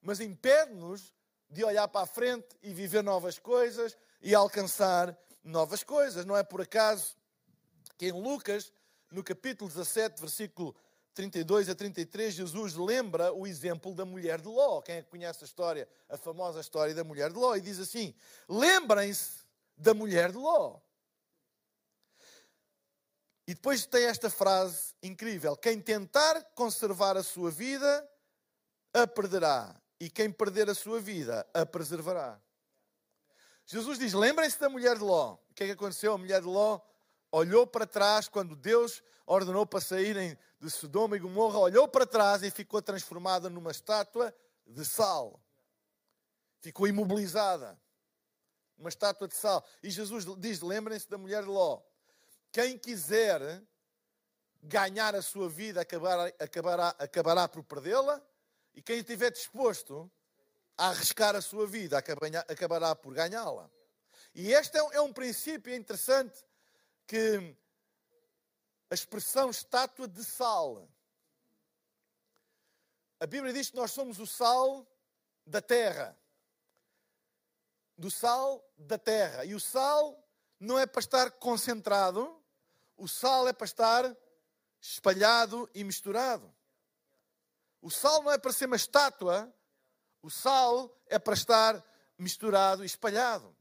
mas 0.00 0.20
impede-nos 0.20 1.12
de 1.50 1.64
olhar 1.64 1.88
para 1.88 2.02
a 2.02 2.06
frente 2.06 2.56
e 2.62 2.72
viver 2.72 3.02
novas 3.02 3.38
coisas 3.38 3.96
e 4.20 4.34
alcançar 4.34 5.16
novas 5.42 5.82
coisas. 5.82 6.24
Não 6.24 6.36
é 6.36 6.42
por 6.42 6.60
acaso 6.60 7.16
que 7.98 8.06
em 8.06 8.12
Lucas, 8.12 8.72
no 9.10 9.22
capítulo 9.22 9.68
17, 9.70 10.20
versículo 10.20 10.74
32 11.16 11.70
a 11.70 11.74
33, 11.74 12.34
Jesus 12.34 12.74
lembra 12.74 13.32
o 13.32 13.46
exemplo 13.46 13.94
da 13.94 14.04
mulher 14.04 14.38
de 14.38 14.48
Ló. 14.48 14.82
Quem 14.82 14.96
é 14.96 15.02
conhece 15.02 15.42
a 15.42 15.46
história, 15.46 15.88
a 16.10 16.18
famosa 16.18 16.60
história 16.60 16.94
da 16.94 17.02
mulher 17.02 17.32
de 17.32 17.38
Ló? 17.38 17.56
E 17.56 17.60
diz 17.62 17.80
assim: 17.80 18.14
Lembrem-se 18.46 19.46
da 19.78 19.94
mulher 19.94 20.30
de 20.30 20.36
Ló. 20.36 20.78
E 23.48 23.54
depois 23.54 23.86
tem 23.86 24.04
esta 24.04 24.28
frase 24.28 24.92
incrível: 25.02 25.56
Quem 25.56 25.80
tentar 25.80 26.44
conservar 26.54 27.16
a 27.16 27.22
sua 27.22 27.50
vida, 27.50 28.06
a 28.92 29.06
perderá. 29.06 29.74
E 29.98 30.10
quem 30.10 30.30
perder 30.30 30.68
a 30.68 30.74
sua 30.74 31.00
vida, 31.00 31.46
a 31.54 31.64
preservará. 31.64 32.38
Jesus 33.64 33.98
diz: 33.98 34.12
Lembrem-se 34.12 34.60
da 34.60 34.68
mulher 34.68 34.98
de 34.98 35.02
Ló. 35.02 35.38
O 35.50 35.54
que 35.54 35.64
é 35.64 35.66
que 35.68 35.72
aconteceu? 35.72 36.12
A 36.12 36.18
mulher 36.18 36.42
de 36.42 36.46
Ló 36.46 36.78
olhou 37.32 37.66
para 37.66 37.86
trás 37.86 38.28
quando 38.28 38.54
Deus 38.54 39.02
ordenou 39.24 39.64
para 39.64 39.80
saírem 39.80 40.36
de 40.66 40.72
Sodoma 40.72 41.16
e 41.16 41.20
Gomorra, 41.20 41.58
olhou 41.58 41.88
para 41.88 42.06
trás 42.06 42.42
e 42.42 42.50
ficou 42.50 42.82
transformada 42.82 43.48
numa 43.48 43.70
estátua 43.70 44.34
de 44.66 44.84
sal. 44.84 45.40
Ficou 46.60 46.86
imobilizada. 46.86 47.80
Uma 48.76 48.88
estátua 48.88 49.28
de 49.28 49.34
sal. 49.34 49.64
E 49.82 49.90
Jesus 49.90 50.26
diz: 50.38 50.60
Lembrem-se 50.60 51.08
da 51.08 51.16
mulher 51.16 51.42
de 51.42 51.48
Ló. 51.48 51.80
Quem 52.52 52.76
quiser 52.76 53.62
ganhar 54.62 55.14
a 55.14 55.22
sua 55.22 55.48
vida 55.48 55.80
acabará, 55.80 56.32
acabará, 56.38 56.88
acabará 56.98 57.48
por 57.48 57.62
perdê-la, 57.62 58.20
e 58.74 58.82
quem 58.82 58.98
estiver 58.98 59.30
disposto 59.30 60.10
a 60.76 60.88
arriscar 60.88 61.34
a 61.36 61.40
sua 61.40 61.66
vida 61.66 61.96
acabará 61.96 62.94
por 62.94 63.14
ganhá-la. 63.14 63.70
E 64.34 64.52
este 64.52 64.76
é 64.76 65.00
um 65.00 65.12
princípio 65.12 65.74
interessante 65.74 66.44
que 67.06 67.56
a 68.90 68.94
expressão 68.94 69.50
estátua 69.50 70.06
de 70.06 70.24
sal. 70.24 70.88
A 73.18 73.26
Bíblia 73.26 73.52
diz 73.52 73.70
que 73.70 73.76
nós 73.76 73.90
somos 73.90 74.18
o 74.18 74.26
sal 74.26 74.86
da 75.44 75.60
terra. 75.60 76.16
Do 77.96 78.10
sal 78.10 78.64
da 78.76 78.98
terra. 78.98 79.44
E 79.44 79.54
o 79.54 79.60
sal 79.60 80.22
não 80.60 80.78
é 80.78 80.86
para 80.86 81.00
estar 81.00 81.30
concentrado, 81.32 82.42
o 82.96 83.08
sal 83.08 83.48
é 83.48 83.52
para 83.52 83.64
estar 83.64 84.16
espalhado 84.80 85.68
e 85.74 85.82
misturado. 85.82 86.54
O 87.80 87.90
sal 87.90 88.22
não 88.22 88.32
é 88.32 88.38
para 88.38 88.52
ser 88.52 88.66
uma 88.66 88.76
estátua, 88.76 89.52
o 90.22 90.30
sal 90.30 90.94
é 91.06 91.18
para 91.18 91.34
estar 91.34 91.84
misturado 92.18 92.82
e 92.82 92.86
espalhado. 92.86 93.54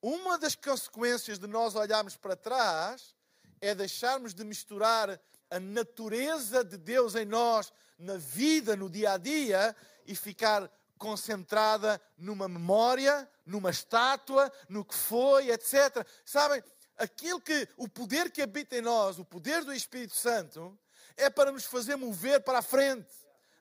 Uma 0.00 0.38
das 0.38 0.54
consequências 0.54 1.38
de 1.38 1.46
nós 1.46 1.74
olharmos 1.74 2.16
para 2.16 2.36
trás 2.36 3.17
é 3.60 3.74
deixarmos 3.74 4.34
de 4.34 4.44
misturar 4.44 5.20
a 5.50 5.60
natureza 5.60 6.64
de 6.64 6.76
Deus 6.76 7.14
em 7.14 7.24
nós, 7.24 7.72
na 7.98 8.16
vida, 8.16 8.76
no 8.76 8.88
dia 8.88 9.12
a 9.12 9.16
dia, 9.18 9.74
e 10.06 10.14
ficar 10.14 10.70
concentrada 10.96 12.00
numa 12.16 12.48
memória, 12.48 13.28
numa 13.46 13.70
estátua, 13.70 14.52
no 14.68 14.84
que 14.84 14.94
foi, 14.94 15.50
etc. 15.50 16.06
Sabem, 16.24 16.62
aquilo 16.96 17.40
que 17.40 17.68
o 17.76 17.88
poder 17.88 18.30
que 18.30 18.42
habita 18.42 18.76
em 18.76 18.82
nós, 18.82 19.18
o 19.18 19.24
poder 19.24 19.64
do 19.64 19.72
Espírito 19.72 20.14
Santo, 20.14 20.76
é 21.16 21.30
para 21.30 21.52
nos 21.52 21.64
fazer 21.64 21.96
mover 21.96 22.42
para 22.42 22.58
a 22.58 22.62
frente, 22.62 23.08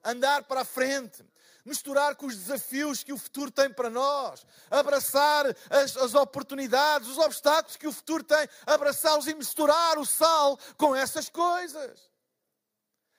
andar 0.04 0.44
para 0.44 0.62
a 0.62 0.66
frente, 0.66 1.24
misturar 1.67 2.15
com 2.15 2.25
os 2.25 2.36
desafios 2.36 3.03
que 3.03 3.13
o 3.13 3.17
futuro 3.17 3.51
tem 3.51 3.69
para 3.69 3.89
nós, 3.89 4.45
abraçar 4.71 5.45
as, 5.69 5.97
as 5.97 6.15
oportunidades, 6.15 7.09
os 7.09 7.17
obstáculos 7.17 7.77
que 7.77 7.88
o 7.88 7.91
futuro 7.91 8.24
tem, 8.24 8.47
abraçá-los 8.65 9.27
e 9.27 9.36
misturar 9.36 10.00
o 10.00 10.05
sal 10.05 10.57
com 10.77 10.95
essas 10.95 11.29
coisas. 11.29 12.07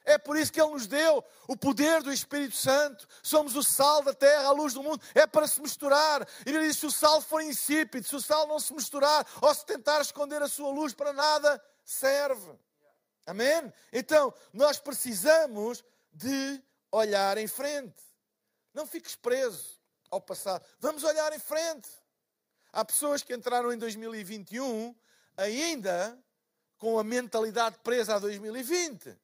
É 0.04 0.16
por 0.16 0.38
isso 0.38 0.50
que 0.50 0.58
Ele 0.58 0.72
nos 0.72 0.86
deu 0.86 1.22
o 1.46 1.54
poder 1.54 2.02
do 2.02 2.10
Espírito 2.10 2.56
Santo. 2.56 3.06
Somos 3.22 3.54
o 3.54 3.62
sal 3.62 4.02
da 4.02 4.14
terra, 4.14 4.48
a 4.48 4.52
luz 4.52 4.72
do 4.72 4.82
mundo. 4.82 5.02
É 5.14 5.26
para 5.26 5.46
se 5.46 5.60
misturar. 5.60 6.26
E 6.46 6.48
Ele 6.48 6.66
diz: 6.66 6.78
se 6.78 6.86
o 6.86 6.90
sal 6.90 7.20
for 7.20 7.42
insípido, 7.42 8.08
se 8.08 8.16
o 8.16 8.20
sal 8.20 8.46
não 8.46 8.58
se 8.58 8.72
misturar 8.72 9.26
ou 9.42 9.54
se 9.54 9.66
tentar 9.66 10.00
esconder 10.00 10.40
a 10.40 10.48
sua 10.48 10.70
luz, 10.70 10.94
para 10.94 11.12
nada 11.12 11.62
serve. 11.84 12.58
Amém? 13.26 13.70
Então, 13.92 14.32
nós 14.54 14.78
precisamos 14.78 15.84
de 16.10 16.62
olhar 16.90 17.36
em 17.36 17.46
frente. 17.46 18.07
Não 18.78 18.87
fiques 18.87 19.16
preso 19.16 19.76
ao 20.08 20.20
passado. 20.20 20.64
Vamos 20.78 21.02
olhar 21.02 21.32
em 21.32 21.38
frente. 21.40 21.88
Há 22.73 22.85
pessoas 22.85 23.25
que 23.25 23.35
entraram 23.35 23.73
em 23.73 23.76
2021 23.76 24.94
ainda 25.37 26.16
com 26.76 26.97
a 26.97 27.02
mentalidade 27.02 27.76
presa 27.82 28.14
a 28.14 28.18
2020. 28.20 29.18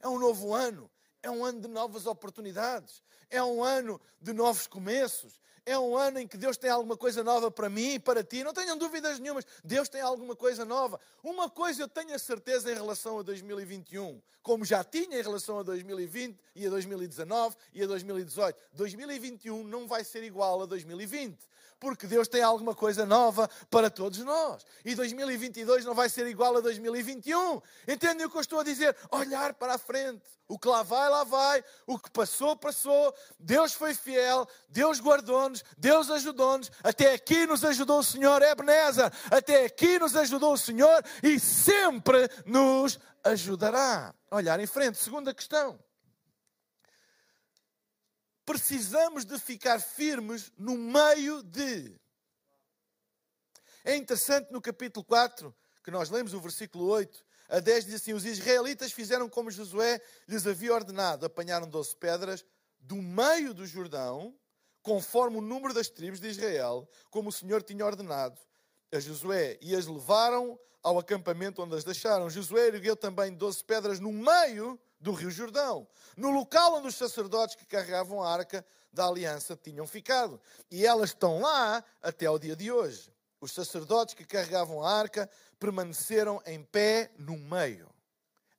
É 0.00 0.08
um 0.08 0.18
novo 0.18 0.52
ano. 0.52 0.90
É 1.22 1.30
um 1.30 1.42
ano 1.42 1.58
de 1.58 1.68
novas 1.68 2.04
oportunidades. 2.04 3.02
É 3.30 3.42
um 3.42 3.64
ano 3.64 3.98
de 4.20 4.34
novos 4.34 4.66
começos. 4.66 5.40
É 5.68 5.78
um 5.78 5.96
ano 5.96 6.18
em 6.18 6.26
que 6.26 6.38
Deus 6.38 6.56
tem 6.56 6.70
alguma 6.70 6.96
coisa 6.96 7.22
nova 7.22 7.50
para 7.50 7.68
mim 7.68 7.94
e 7.94 7.98
para 7.98 8.24
ti. 8.24 8.42
Não 8.42 8.54
tenham 8.54 8.76
dúvidas 8.76 9.18
nenhumas. 9.18 9.44
Deus 9.62 9.88
tem 9.88 10.00
alguma 10.00 10.34
coisa 10.34 10.64
nova. 10.64 10.98
Uma 11.22 11.50
coisa 11.50 11.82
eu 11.82 11.88
tenho 11.88 12.14
a 12.14 12.18
certeza 12.18 12.72
em 12.72 12.74
relação 12.74 13.18
a 13.18 13.22
2021, 13.22 14.20
como 14.42 14.64
já 14.64 14.82
tinha 14.82 15.18
em 15.18 15.22
relação 15.22 15.58
a 15.58 15.62
2020 15.62 16.38
e 16.56 16.66
a 16.66 16.70
2019 16.70 17.54
e 17.74 17.82
a 17.82 17.86
2018. 17.86 18.58
2021 18.72 19.62
não 19.64 19.86
vai 19.86 20.04
ser 20.04 20.22
igual 20.24 20.62
a 20.62 20.66
2020 20.66 21.36
porque 21.80 22.08
Deus 22.08 22.26
tem 22.26 22.42
alguma 22.42 22.74
coisa 22.74 23.06
nova 23.06 23.48
para 23.70 23.88
todos 23.88 24.18
nós. 24.20 24.66
E 24.84 24.96
2022 24.96 25.84
não 25.84 25.94
vai 25.94 26.08
ser 26.08 26.26
igual 26.26 26.56
a 26.56 26.60
2021. 26.60 27.60
Entendem 27.86 28.26
o 28.26 28.30
que 28.30 28.36
eu 28.36 28.40
estou 28.40 28.58
a 28.58 28.64
dizer? 28.64 28.96
Olhar 29.12 29.54
para 29.54 29.74
a 29.74 29.78
frente. 29.78 30.37
O 30.48 30.58
que 30.58 30.66
lá 30.66 30.82
vai, 30.82 31.08
lá 31.10 31.24
vai. 31.24 31.62
O 31.86 31.98
que 31.98 32.10
passou, 32.10 32.56
passou. 32.56 33.14
Deus 33.38 33.74
foi 33.74 33.94
fiel. 33.94 34.48
Deus 34.68 34.98
guardou-nos. 34.98 35.62
Deus 35.76 36.10
ajudou-nos. 36.10 36.70
Até 36.82 37.12
aqui 37.12 37.46
nos 37.46 37.62
ajudou 37.64 37.98
o 37.98 38.04
Senhor 38.04 38.40
Ebenezer. 38.40 39.12
Até 39.30 39.66
aqui 39.66 39.98
nos 39.98 40.16
ajudou 40.16 40.54
o 40.54 40.58
Senhor 40.58 41.04
e 41.22 41.38
sempre 41.38 42.30
nos 42.46 42.98
ajudará. 43.22 44.14
Olhar 44.30 44.58
em 44.58 44.66
frente. 44.66 44.96
Segunda 44.96 45.34
questão 45.34 45.78
precisamos 48.48 49.26
de 49.26 49.38
ficar 49.38 49.78
firmes 49.78 50.50
no 50.56 50.74
meio 50.74 51.42
de. 51.42 51.94
É 53.84 53.94
interessante 53.94 54.50
no 54.50 54.58
capítulo 54.58 55.04
4, 55.04 55.54
que 55.84 55.90
nós 55.90 56.08
lemos 56.08 56.32
o 56.32 56.40
versículo 56.40 56.86
8 56.86 57.26
a 57.48 57.60
10, 57.60 57.86
diz 57.86 57.94
assim: 57.94 58.12
Os 58.12 58.24
israelitas 58.24 58.92
fizeram 58.92 59.28
como 59.28 59.50
Josué 59.50 60.00
lhes 60.26 60.46
havia 60.46 60.74
ordenado, 60.74 61.24
apanharam 61.24 61.68
12 61.68 61.96
pedras 61.96 62.44
do 62.78 62.96
meio 62.96 63.54
do 63.54 63.66
Jordão, 63.66 64.34
conforme 64.82 65.38
o 65.38 65.42
número 65.42 65.74
das 65.74 65.88
tribos 65.88 66.20
de 66.20 66.28
Israel, 66.28 66.88
como 67.10 67.30
o 67.30 67.32
Senhor 67.32 67.62
tinha 67.62 67.84
ordenado 67.84 68.38
a 68.92 69.00
Josué, 69.00 69.58
e 69.60 69.74
as 69.74 69.86
levaram 69.86 70.58
ao 70.82 70.98
acampamento 70.98 71.62
onde 71.62 71.74
as 71.74 71.84
deixaram. 71.84 72.30
Josué 72.30 72.68
ergueu 72.68 72.96
também 72.96 73.32
12 73.34 73.64
pedras 73.64 74.00
no 74.00 74.12
meio 74.12 74.78
do 75.00 75.12
Rio 75.12 75.30
Jordão, 75.30 75.86
no 76.16 76.30
local 76.30 76.76
onde 76.76 76.88
os 76.88 76.94
sacerdotes 76.94 77.56
que 77.56 77.66
carregavam 77.66 78.22
a 78.22 78.32
arca 78.32 78.64
da 78.92 79.06
aliança 79.06 79.56
tinham 79.56 79.86
ficado. 79.86 80.40
E 80.70 80.86
elas 80.86 81.10
estão 81.10 81.40
lá 81.40 81.84
até 82.02 82.26
ao 82.26 82.38
dia 82.38 82.56
de 82.56 82.72
hoje. 82.72 83.12
Os 83.40 83.52
sacerdotes 83.52 84.14
que 84.14 84.24
carregavam 84.24 84.82
a 84.82 84.92
arca 84.92 85.30
permaneceram 85.58 86.42
em 86.46 86.62
pé 86.62 87.10
no 87.18 87.36
meio. 87.36 87.88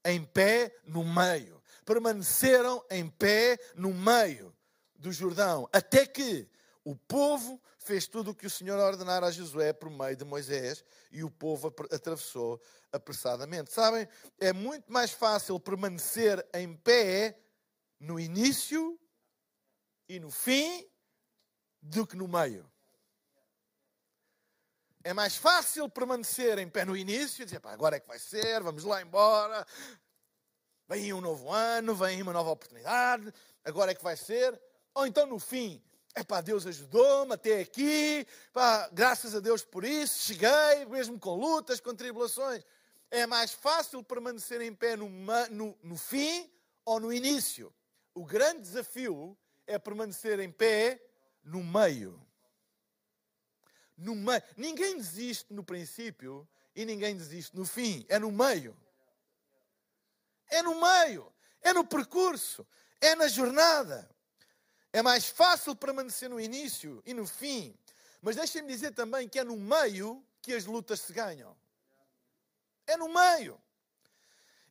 Em 0.06 0.24
pé 0.24 0.76
no 0.86 1.04
meio. 1.04 1.62
Permaneceram 1.86 2.84
em 2.90 3.10
pé 3.10 3.60
no 3.76 3.94
meio 3.94 4.56
do 4.96 5.12
Jordão, 5.12 5.68
até 5.72 6.06
que 6.06 6.48
o 6.84 6.96
povo 6.96 7.62
fez 7.78 8.08
tudo 8.08 8.32
o 8.32 8.36
que 8.36 8.46
o 8.46 8.50
Senhor 8.50 8.78
ordenara 8.80 9.28
a 9.28 9.32
Josué 9.32 9.74
por 9.74 9.90
meio 9.90 10.16
de 10.16 10.26
Moisés 10.26 10.84
e 11.12 11.24
o 11.24 11.32
povo 11.32 11.74
atravessou 11.92 12.62
apressadamente. 12.92 13.72
Sabem, 13.72 14.08
é 14.40 14.52
muito 14.54 14.92
mais 14.92 15.12
fácil 15.12 15.60
permanecer 15.60 16.46
em 16.54 16.76
pé 16.76 17.40
no 18.00 18.20
início 18.20 19.00
e 20.08 20.20
no 20.20 20.30
fim 20.30 20.88
do 21.82 22.06
que 22.06 22.16
no 22.16 22.28
meio. 22.28 22.70
É 25.02 25.14
mais 25.14 25.38
fácil 25.38 25.88
permanecer 25.88 26.58
em 26.58 26.68
pé 26.68 26.84
no 26.84 26.96
início 26.96 27.42
e 27.42 27.46
dizer, 27.46 27.62
pá, 27.62 27.72
agora 27.72 27.96
é 27.96 28.00
que 28.02 28.08
vai 28.08 28.20
ser, 28.20 28.62
vamos 28.62 28.84
lá 28.84 29.02
embora, 29.02 29.66
vem 30.90 31.04
aí 31.04 31.14
um 31.14 31.22
novo 31.22 31.50
ano, 31.50 31.96
vem 31.96 32.18
aí 32.18 32.22
uma 32.22 32.34
nova 32.34 32.50
oportunidade, 32.50 33.34
agora 33.64 33.92
é 33.92 33.96
que 33.96 34.04
vai 34.04 34.18
ser. 34.18 34.60
Ou 34.94 35.08
então 35.08 35.26
no 35.26 35.40
fim, 35.40 35.82
é 36.14 36.22
pá, 36.22 36.42
Deus 36.42 36.66
ajudou-me 36.66 37.34
até 37.34 37.62
aqui, 37.62 38.28
pá, 38.52 38.90
graças 38.92 39.34
a 39.34 39.40
Deus 39.40 39.64
por 39.64 39.86
isso, 39.86 40.20
cheguei, 40.20 40.84
mesmo 40.90 41.18
com 41.18 41.34
lutas, 41.34 41.80
com 41.80 41.96
tribulações. 41.96 42.62
É 43.10 43.26
mais 43.26 43.54
fácil 43.54 44.04
permanecer 44.04 44.60
em 44.60 44.76
pé 44.76 44.98
no, 44.98 45.10
no, 45.50 45.78
no 45.82 45.98
fim 45.98 46.52
ou 46.84 47.00
no 47.00 47.14
início. 47.14 47.74
O 48.14 48.26
grande 48.26 48.64
desafio 48.64 49.38
é 49.66 49.80
permanecer 49.80 50.42
em 50.42 50.52
pé 50.52 51.02
no 51.42 51.64
meio. 51.64 52.22
No 54.00 54.16
meio. 54.16 54.42
Ninguém 54.56 54.98
desiste 54.98 55.54
no 55.54 55.64
princípio 55.64 56.48
e 56.76 56.86
ninguém 56.86 57.16
desiste 57.16 57.56
no 57.56 57.66
fim. 57.66 58.06
É 58.08 58.18
no 58.18 58.32
meio. 58.32 58.76
É 60.50 60.62
no 60.62 60.80
meio. 60.80 61.32
É 61.62 61.74
no 61.74 61.86
percurso. 61.86 62.66
É 63.02 63.14
na 63.16 63.28
jornada. 63.28 64.10
É 64.92 65.02
mais 65.02 65.28
fácil 65.28 65.76
permanecer 65.76 66.30
no 66.30 66.40
início 66.40 67.04
e 67.06 67.14
no 67.14 67.28
fim. 67.28 67.76
Mas 68.22 68.38
deixem-me 68.38 68.68
dizer 68.68 68.92
também 68.94 69.28
que 69.28 69.38
é 69.38 69.44
no 69.44 69.58
meio 69.58 70.26
que 70.42 70.54
as 70.54 70.66
lutas 70.66 71.02
se 71.02 71.14
ganham. 71.14 71.56
É 72.88 72.96
no 72.98 73.10
meio. 73.10 73.60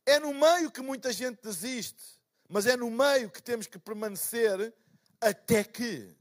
É 0.05 0.19
no 0.19 0.33
meio 0.33 0.71
que 0.71 0.81
muita 0.81 1.13
gente 1.13 1.39
desiste. 1.41 2.19
Mas 2.47 2.65
é 2.65 2.75
no 2.75 2.89
meio 2.89 3.29
que 3.29 3.41
temos 3.41 3.67
que 3.67 3.77
permanecer 3.77 4.73
até 5.21 5.63
que. 5.63 6.17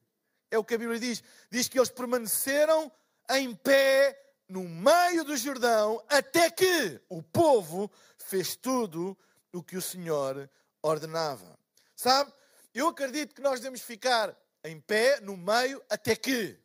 É 0.51 0.59
o 0.59 0.65
que 0.65 0.75
a 0.75 0.79
Bíblia 0.79 1.01
diz. 1.01 1.23
Diz 1.51 1.69
que 1.69 1.79
eles 1.79 1.91
permaneceram 1.91 2.93
em 3.31 3.55
pé 3.55 4.19
no 4.49 4.63
meio 4.63 5.25
do 5.25 5.37
Jordão 5.37 6.03
até 6.09 6.51
que 6.51 7.01
o 7.09 7.23
povo 7.23 7.91
fez 8.17 8.57
tudo 8.57 9.17
o 9.53 9.63
que 9.63 9.77
o 9.77 9.83
Senhor 9.83 10.49
ordenava. 10.83 11.59
Sabe? 11.95 12.33
Eu 12.75 12.89
acredito 12.89 13.35
que 13.35 13.43
nós 13.43 13.61
devemos 13.61 13.81
ficar 13.81 14.37
em 14.65 14.81
pé, 14.81 15.21
no 15.21 15.37
meio, 15.37 15.83
até 15.89 16.15
que. 16.15 16.59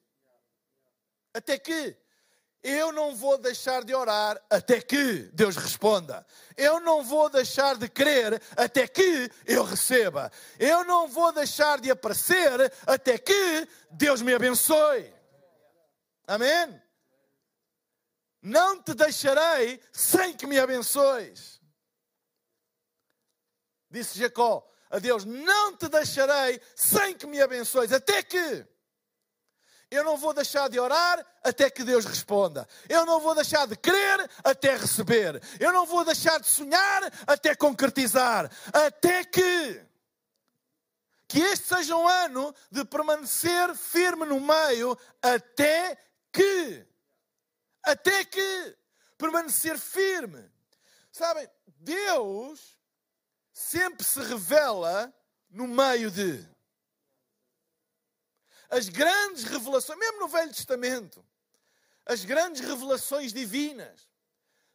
Até 1.34 1.58
que. 1.58 1.98
Eu 2.64 2.94
não 2.94 3.14
vou 3.14 3.38
deixar 3.38 3.84
de 3.84 3.94
orar 3.94 4.42
até 4.50 4.80
que 4.80 5.30
Deus 5.34 5.58
responda. 5.58 6.26
Eu 6.56 6.80
não 6.80 7.04
vou 7.04 7.30
deixar 7.30 7.76
de 7.76 7.90
crer 7.90 8.42
até 8.56 8.88
que 8.88 9.30
eu 9.46 9.66
receba. 9.66 10.32
Eu 10.58 10.86
não 10.86 11.10
vou 11.10 11.34
deixar 11.34 11.82
de 11.82 11.92
aparecer 11.92 12.72
até 12.88 13.18
que 13.18 13.68
Deus 13.92 14.22
me 14.22 14.34
abençoe. 14.34 15.13
Amém? 16.28 16.82
Não 18.42 18.82
te 18.82 18.94
deixarei 18.94 19.82
sem 19.92 20.36
que 20.36 20.46
me 20.46 20.60
abençoes. 20.60 21.62
Disse 23.90 24.20
Jacó: 24.20 24.68
a 24.94 25.00
Deus: 25.00 25.26
Não 25.26 25.76
te 25.76 25.90
deixarei 25.90 26.62
sem 26.76 27.16
que 27.16 27.26
me 27.26 27.42
abençoes, 27.42 27.92
até 27.92 28.22
que. 28.22 28.66
Eu 29.90 30.04
não 30.04 30.18
vou 30.18 30.34
deixar 30.34 30.70
de 30.70 30.80
orar 30.80 31.24
até 31.44 31.70
que 31.70 31.84
Deus 31.84 32.06
responda. 32.06 32.68
Eu 32.88 33.06
não 33.06 33.20
vou 33.20 33.36
deixar 33.36 33.68
de 33.68 33.76
crer 33.76 34.30
até 34.44 34.76
receber. 34.76 35.42
Eu 35.60 35.72
não 35.74 35.86
vou 35.86 36.06
deixar 36.06 36.40
de 36.40 36.48
sonhar 36.48 37.12
até 37.28 37.56
concretizar. 37.56 38.52
Até 38.72 39.24
que. 39.24 39.84
Que 41.28 41.40
este 41.40 41.68
seja 41.68 41.96
um 41.96 42.08
ano 42.08 42.54
de 42.72 42.86
permanecer 42.86 43.74
firme 43.76 44.26
no 44.26 44.40
meio 44.40 44.98
até 45.22 45.98
que. 46.34 46.86
Até 47.84 48.26
que. 48.26 48.78
Permanecer 49.18 49.78
firme. 49.80 50.52
Sabem, 51.12 51.48
Deus 51.78 52.78
sempre 53.54 54.04
se 54.04 54.20
revela 54.20 55.14
no 55.50 55.68
meio 55.68 56.10
de. 56.10 56.44
As 58.70 58.90
grandes 58.90 59.44
revelações, 59.44 60.00
mesmo 60.00 60.20
no 60.22 60.28
Velho 60.28 60.52
Testamento, 60.52 61.24
as 62.06 62.26
grandes 62.26 62.62
revelações 62.62 63.32
divinas, 63.32 64.10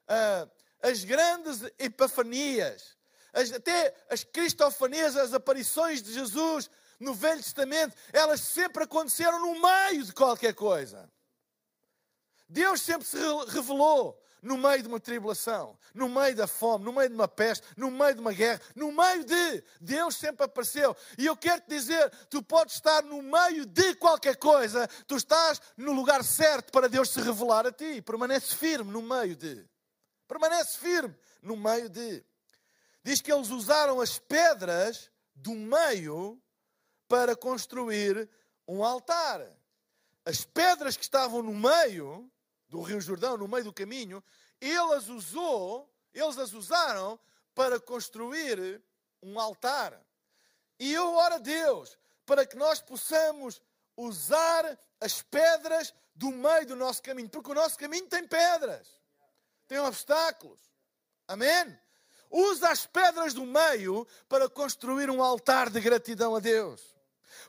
ah, 0.06 0.48
as 0.80 1.02
grandes 1.02 1.62
epifanias, 1.78 2.96
as, 3.32 3.52
até 3.52 3.94
as 4.08 4.22
cristofanias, 4.22 5.16
as 5.16 5.34
aparições 5.34 6.00
de 6.00 6.12
Jesus 6.12 6.70
no 7.00 7.12
Velho 7.12 7.42
Testamento, 7.42 7.96
elas 8.12 8.40
sempre 8.40 8.84
aconteceram 8.84 9.40
no 9.40 9.60
meio 9.60 10.04
de 10.04 10.12
qualquer 10.12 10.54
coisa. 10.54 11.10
Deus 12.48 12.80
sempre 12.80 13.06
se 13.06 13.18
revelou 13.48 14.18
no 14.42 14.56
meio 14.56 14.82
de 14.82 14.88
uma 14.88 15.00
tribulação, 15.00 15.76
no 15.92 16.08
meio 16.08 16.34
da 16.34 16.46
fome, 16.46 16.84
no 16.84 16.92
meio 16.92 17.08
de 17.08 17.14
uma 17.14 17.28
peste, 17.28 17.66
no 17.76 17.90
meio 17.90 18.14
de 18.14 18.20
uma 18.20 18.32
guerra, 18.32 18.60
no 18.74 18.92
meio 18.92 19.24
de. 19.24 19.64
Deus 19.80 20.16
sempre 20.16 20.44
apareceu. 20.44 20.96
E 21.16 21.26
eu 21.26 21.36
quero 21.36 21.60
te 21.62 21.68
dizer: 21.68 22.10
tu 22.30 22.42
podes 22.42 22.74
estar 22.74 23.02
no 23.02 23.20
meio 23.22 23.66
de 23.66 23.94
qualquer 23.96 24.36
coisa, 24.36 24.88
tu 25.06 25.16
estás 25.16 25.60
no 25.76 25.92
lugar 25.92 26.22
certo 26.24 26.72
para 26.72 26.88
Deus 26.88 27.10
se 27.10 27.20
revelar 27.20 27.66
a 27.66 27.72
ti. 27.72 28.00
Permanece 28.02 28.54
firme 28.54 28.90
no 28.90 29.02
meio 29.02 29.36
de. 29.36 29.68
Permanece 30.26 30.78
firme 30.78 31.16
no 31.42 31.56
meio 31.56 31.88
de. 31.88 32.24
Diz 33.02 33.20
que 33.20 33.32
eles 33.32 33.50
usaram 33.50 34.00
as 34.00 34.18
pedras 34.18 35.10
do 35.34 35.52
meio 35.52 36.40
para 37.08 37.34
construir 37.34 38.28
um 38.66 38.84
altar. 38.84 39.40
As 40.24 40.44
pedras 40.44 40.96
que 40.96 41.02
estavam 41.02 41.42
no 41.42 41.54
meio 41.54 42.30
do 42.68 42.82
Rio 42.82 43.00
Jordão, 43.00 43.36
no 43.36 43.48
meio 43.48 43.64
do 43.64 43.72
caminho, 43.72 44.22
ele 44.60 44.94
as 44.94 45.08
usou, 45.08 45.90
eles 46.12 46.38
as 46.38 46.52
usaram 46.52 47.18
para 47.54 47.80
construir 47.80 48.82
um 49.22 49.38
altar. 49.40 49.98
E 50.78 50.92
eu 50.92 51.14
oro 51.14 51.34
a 51.34 51.38
Deus 51.38 51.98
para 52.24 52.46
que 52.46 52.56
nós 52.56 52.80
possamos 52.80 53.60
usar 53.96 54.78
as 55.00 55.22
pedras 55.22 55.94
do 56.14 56.30
meio 56.30 56.66
do 56.66 56.76
nosso 56.76 57.02
caminho, 57.02 57.28
porque 57.28 57.50
o 57.50 57.54
nosso 57.54 57.78
caminho 57.78 58.06
tem 58.06 58.26
pedras, 58.26 58.88
tem 59.66 59.78
obstáculos. 59.78 60.60
Amém? 61.26 61.78
Usa 62.30 62.70
as 62.70 62.86
pedras 62.86 63.32
do 63.32 63.46
meio 63.46 64.06
para 64.28 64.48
construir 64.48 65.10
um 65.10 65.22
altar 65.22 65.70
de 65.70 65.80
gratidão 65.80 66.34
a 66.34 66.40
Deus. 66.40 66.94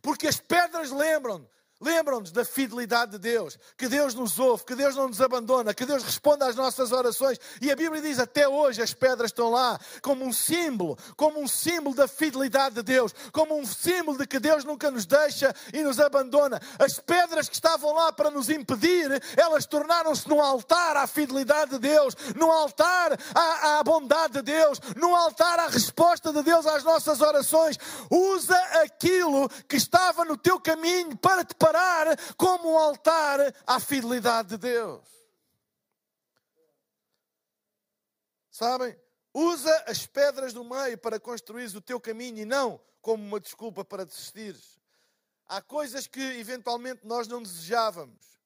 Porque 0.01 0.27
as 0.27 0.39
pedras 0.39 0.91
lembram 0.91 1.47
Lembram-nos 1.81 2.31
da 2.31 2.43
fidelidade 2.43 3.13
de 3.13 3.19
Deus, 3.19 3.57
que 3.77 3.87
Deus 3.87 4.13
nos 4.13 4.37
ouve, 4.37 4.65
que 4.65 4.75
Deus 4.75 4.97
não 4.97 5.07
nos 5.07 5.21
abandona, 5.21 5.73
que 5.73 5.85
Deus 5.85 6.03
responde 6.03 6.43
às 6.43 6.53
nossas 6.53 6.91
orações. 6.91 7.39
E 7.61 7.71
a 7.71 7.75
Bíblia 7.75 8.01
diz: 8.01 8.19
até 8.19 8.47
hoje 8.49 8.81
as 8.81 8.93
pedras 8.93 9.29
estão 9.29 9.49
lá 9.49 9.79
como 10.01 10.25
um 10.25 10.33
símbolo, 10.33 10.97
como 11.15 11.39
um 11.39 11.47
símbolo 11.47 11.95
da 11.95 12.05
fidelidade 12.05 12.75
de 12.75 12.83
Deus, 12.83 13.15
como 13.31 13.57
um 13.57 13.65
símbolo 13.65 14.17
de 14.17 14.27
que 14.27 14.39
Deus 14.39 14.65
nunca 14.65 14.91
nos 14.91 15.05
deixa 15.05 15.55
e 15.73 15.81
nos 15.81 16.01
abandona. 16.01 16.59
As 16.77 16.99
pedras 16.99 17.47
que 17.47 17.55
estavam 17.55 17.93
lá 17.93 18.11
para 18.11 18.29
nos 18.29 18.49
impedir, 18.49 19.09
elas 19.37 19.65
tornaram-se 19.65 20.27
num 20.27 20.41
altar 20.41 20.97
à 20.97 21.07
fidelidade 21.07 21.71
de 21.71 21.79
Deus, 21.79 22.13
num 22.35 22.51
altar 22.51 23.17
à, 23.33 23.79
à 23.79 23.83
bondade 23.83 24.33
de 24.33 24.41
Deus, 24.41 24.81
num 24.97 25.15
altar 25.15 25.59
à 25.59 25.67
resposta 25.67 26.33
de 26.33 26.43
Deus 26.43 26.65
às 26.65 26.83
nossas 26.83 27.21
orações. 27.21 27.77
Usa 28.09 28.57
aquilo 28.83 29.47
que 29.67 29.77
estava 29.77 30.25
no 30.25 30.35
teu 30.35 30.59
caminho 30.59 31.17
para 31.17 31.45
te 31.45 31.55
preparar 31.69 32.17
como 32.35 32.73
um 32.73 32.77
altar 32.77 33.39
à 33.65 33.79
fidelidade 33.79 34.49
de 34.49 34.57
Deus. 34.57 35.07
Sabem? 38.49 38.97
Usa 39.33 39.83
as 39.87 40.05
pedras 40.05 40.53
do 40.53 40.63
meio 40.63 40.97
para 40.97 41.19
construir 41.19 41.67
o 41.75 41.81
teu 41.81 41.99
caminho 41.99 42.39
e 42.39 42.45
não 42.45 42.81
como 43.01 43.23
uma 43.23 43.39
desculpa 43.39 43.85
para 43.85 44.05
desistires. 44.05 44.79
Há 45.45 45.61
coisas 45.61 46.07
que 46.07 46.19
eventualmente 46.19 47.05
nós 47.05 47.27
não 47.27 47.41
desejávamos, 47.41 48.37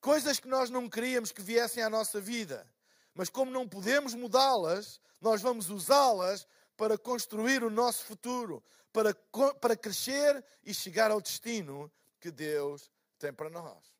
coisas 0.00 0.38
que 0.38 0.48
nós 0.48 0.68
não 0.68 0.88
queríamos 0.88 1.32
que 1.32 1.42
viessem 1.42 1.82
à 1.82 1.88
nossa 1.88 2.20
vida, 2.20 2.68
mas 3.14 3.30
como 3.30 3.50
não 3.50 3.66
podemos 3.66 4.14
mudá-las, 4.14 5.00
nós 5.20 5.40
vamos 5.40 5.70
usá-las 5.70 6.46
para 6.76 6.98
construir 6.98 7.64
o 7.64 7.70
nosso 7.70 8.04
futuro, 8.04 8.62
para, 8.92 9.14
para 9.60 9.76
crescer 9.76 10.44
e 10.64 10.74
chegar 10.74 11.10
ao 11.10 11.20
destino 11.20 11.90
que 12.24 12.30
Deus 12.30 12.90
tem 13.18 13.34
para 13.34 13.50
nós. 13.50 13.94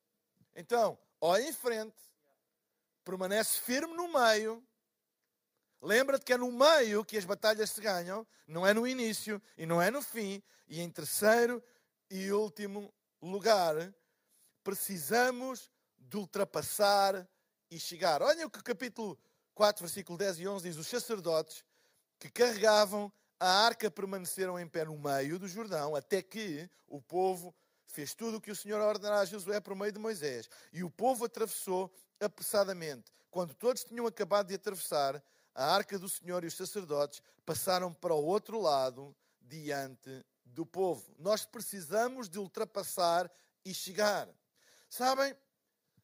Então, 0.57 0.99
olha 1.21 1.43
em 1.43 1.53
frente, 1.53 1.95
permanece 3.05 3.61
firme 3.61 3.93
no 3.93 4.11
meio. 4.11 4.67
Lembra-te 5.83 6.25
que 6.25 6.33
é 6.33 6.39
no 6.39 6.51
meio 6.51 7.05
que 7.05 7.19
as 7.19 7.27
batalhas 7.27 7.69
se 7.69 7.83
ganham, 7.83 8.27
não 8.47 8.67
é 8.67 8.73
no 8.73 8.87
início 8.87 9.43
e 9.59 9.67
não 9.67 9.83
é 9.83 9.91
no 9.91 10.01
fim. 10.01 10.43
E 10.67 10.81
em 10.81 10.89
terceiro 10.89 11.63
e 12.09 12.33
último 12.33 12.91
lugar, 13.21 13.95
precisamos 14.63 15.71
de 15.99 16.17
ultrapassar 16.17 17.29
e 17.71 17.79
chegar. 17.79 18.23
Olha 18.23 18.47
o 18.47 18.51
que 18.51 18.61
o 18.61 18.65
capítulo 18.65 19.19
4, 19.55 19.85
versículo 19.85 20.17
10 20.17 20.39
e 20.39 20.49
11 20.49 20.67
diz: 20.67 20.79
Os 20.79 20.87
sacerdotes 20.87 21.63
que 22.19 22.31
carregavam 22.31 23.13
a 23.39 23.67
arca 23.67 23.91
permaneceram 23.91 24.59
em 24.59 24.67
pé 24.67 24.87
no 24.87 24.97
meio 24.99 25.39
do 25.39 25.47
Jordão, 25.47 25.95
até 25.95 26.23
que 26.23 26.71
o 26.89 27.03
povo 27.03 27.55
fez 27.95 28.13
tudo 28.13 28.39
o 28.39 28.41
que 28.41 28.51
o 28.51 28.57
Senhor 28.57 28.81
ordenara 28.81 29.21
a 29.21 29.25
Josué 29.25 29.61
por 29.61 29.77
meio 29.77 29.93
de 29.93 30.01
Moisés. 30.01 30.51
E 30.73 30.83
o 30.83 30.91
povo 30.91 31.25
atravessou 31.25 31.95
apressadamente. 32.21 33.13
Quando 33.31 33.55
todos 33.55 33.85
tinham 33.85 34.07
acabado 34.07 34.49
de 34.49 34.55
atravessar, 34.55 35.23
a 35.55 35.73
arca 35.73 35.97
do 35.97 36.09
Senhor 36.09 36.43
e 36.43 36.49
os 36.49 36.57
sacerdotes 36.57 37.23
passaram 37.47 37.95
para 37.95 38.13
o 38.13 38.25
outro 38.25 38.61
lado, 38.61 39.15
diante 39.41 40.25
do 40.45 40.67
povo. 40.67 41.15
Nós 41.19 41.45
precisamos 41.45 42.29
de 42.29 42.39
ultrapassar 42.39 43.31
e 43.65 43.73
chegar. 43.73 44.29
Sabem, 44.91 45.35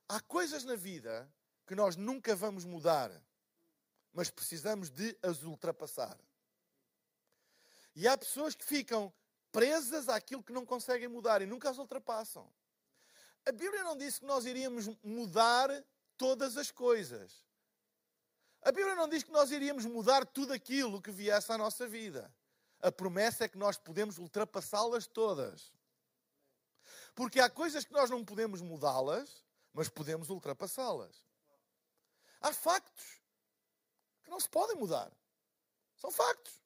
há 0.09 0.21
coisas 0.21 0.65
na 0.65 0.77
vida 0.77 1.29
que 1.67 1.75
nós 1.75 1.97
nunca 1.97 2.37
vamos 2.37 2.65
mudar, 2.65 3.11
mas 4.13 4.31
precisamos 4.31 4.91
de 4.91 5.17
as 5.23 5.43
ultrapassar. 5.43 6.17
E 7.97 8.07
há 8.07 8.17
pessoas 8.17 8.55
que 8.55 8.65
ficam 8.65 9.13
presas 9.53 10.09
àquilo 10.09 10.43
que 10.43 10.53
não 10.53 10.65
conseguem 10.65 11.09
mudar 11.09 11.43
e 11.43 11.47
nunca 11.47 11.71
as 11.71 11.79
ultrapassam. 11.79 12.51
A 13.47 13.53
Bíblia 13.53 13.83
não 13.83 13.97
disse 13.97 14.21
que 14.21 14.27
nós 14.27 14.45
iríamos 14.45 14.89
mudar 15.03 15.71
todas 16.17 16.57
as 16.57 16.71
coisas. 16.71 17.45
A 18.63 18.71
Bíblia 18.71 18.95
não 18.95 19.09
diz 19.09 19.23
que 19.23 19.33
nós 19.33 19.51
iríamos 19.51 19.87
mudar 19.87 20.27
tudo 20.27 20.53
aquilo 20.53 21.01
que 21.01 21.11
viesse 21.11 21.51
à 21.51 21.57
nossa 21.57 21.89
vida. 21.89 22.33
A 22.81 22.93
promessa 22.93 23.45
é 23.45 23.49
que 23.49 23.59
nós 23.59 23.79
podemos 23.79 24.19
ultrapassá-las 24.19 25.07
todas. 25.07 25.73
Porque 27.15 27.41
há 27.41 27.49
coisas 27.49 27.85
que 27.85 27.93
nós 27.93 28.11
não 28.11 28.25
podemos 28.25 28.61
mudá-las, 28.61 29.43
mas 29.73 29.89
podemos 29.89 30.29
ultrapassá-las. 30.29 31.25
Há 32.41 32.53
factos 32.53 33.21
que 34.23 34.31
não 34.31 34.39
se 34.39 34.49
podem 34.49 34.77
mudar. 34.77 35.11
São 35.97 36.11
factos 36.11 36.60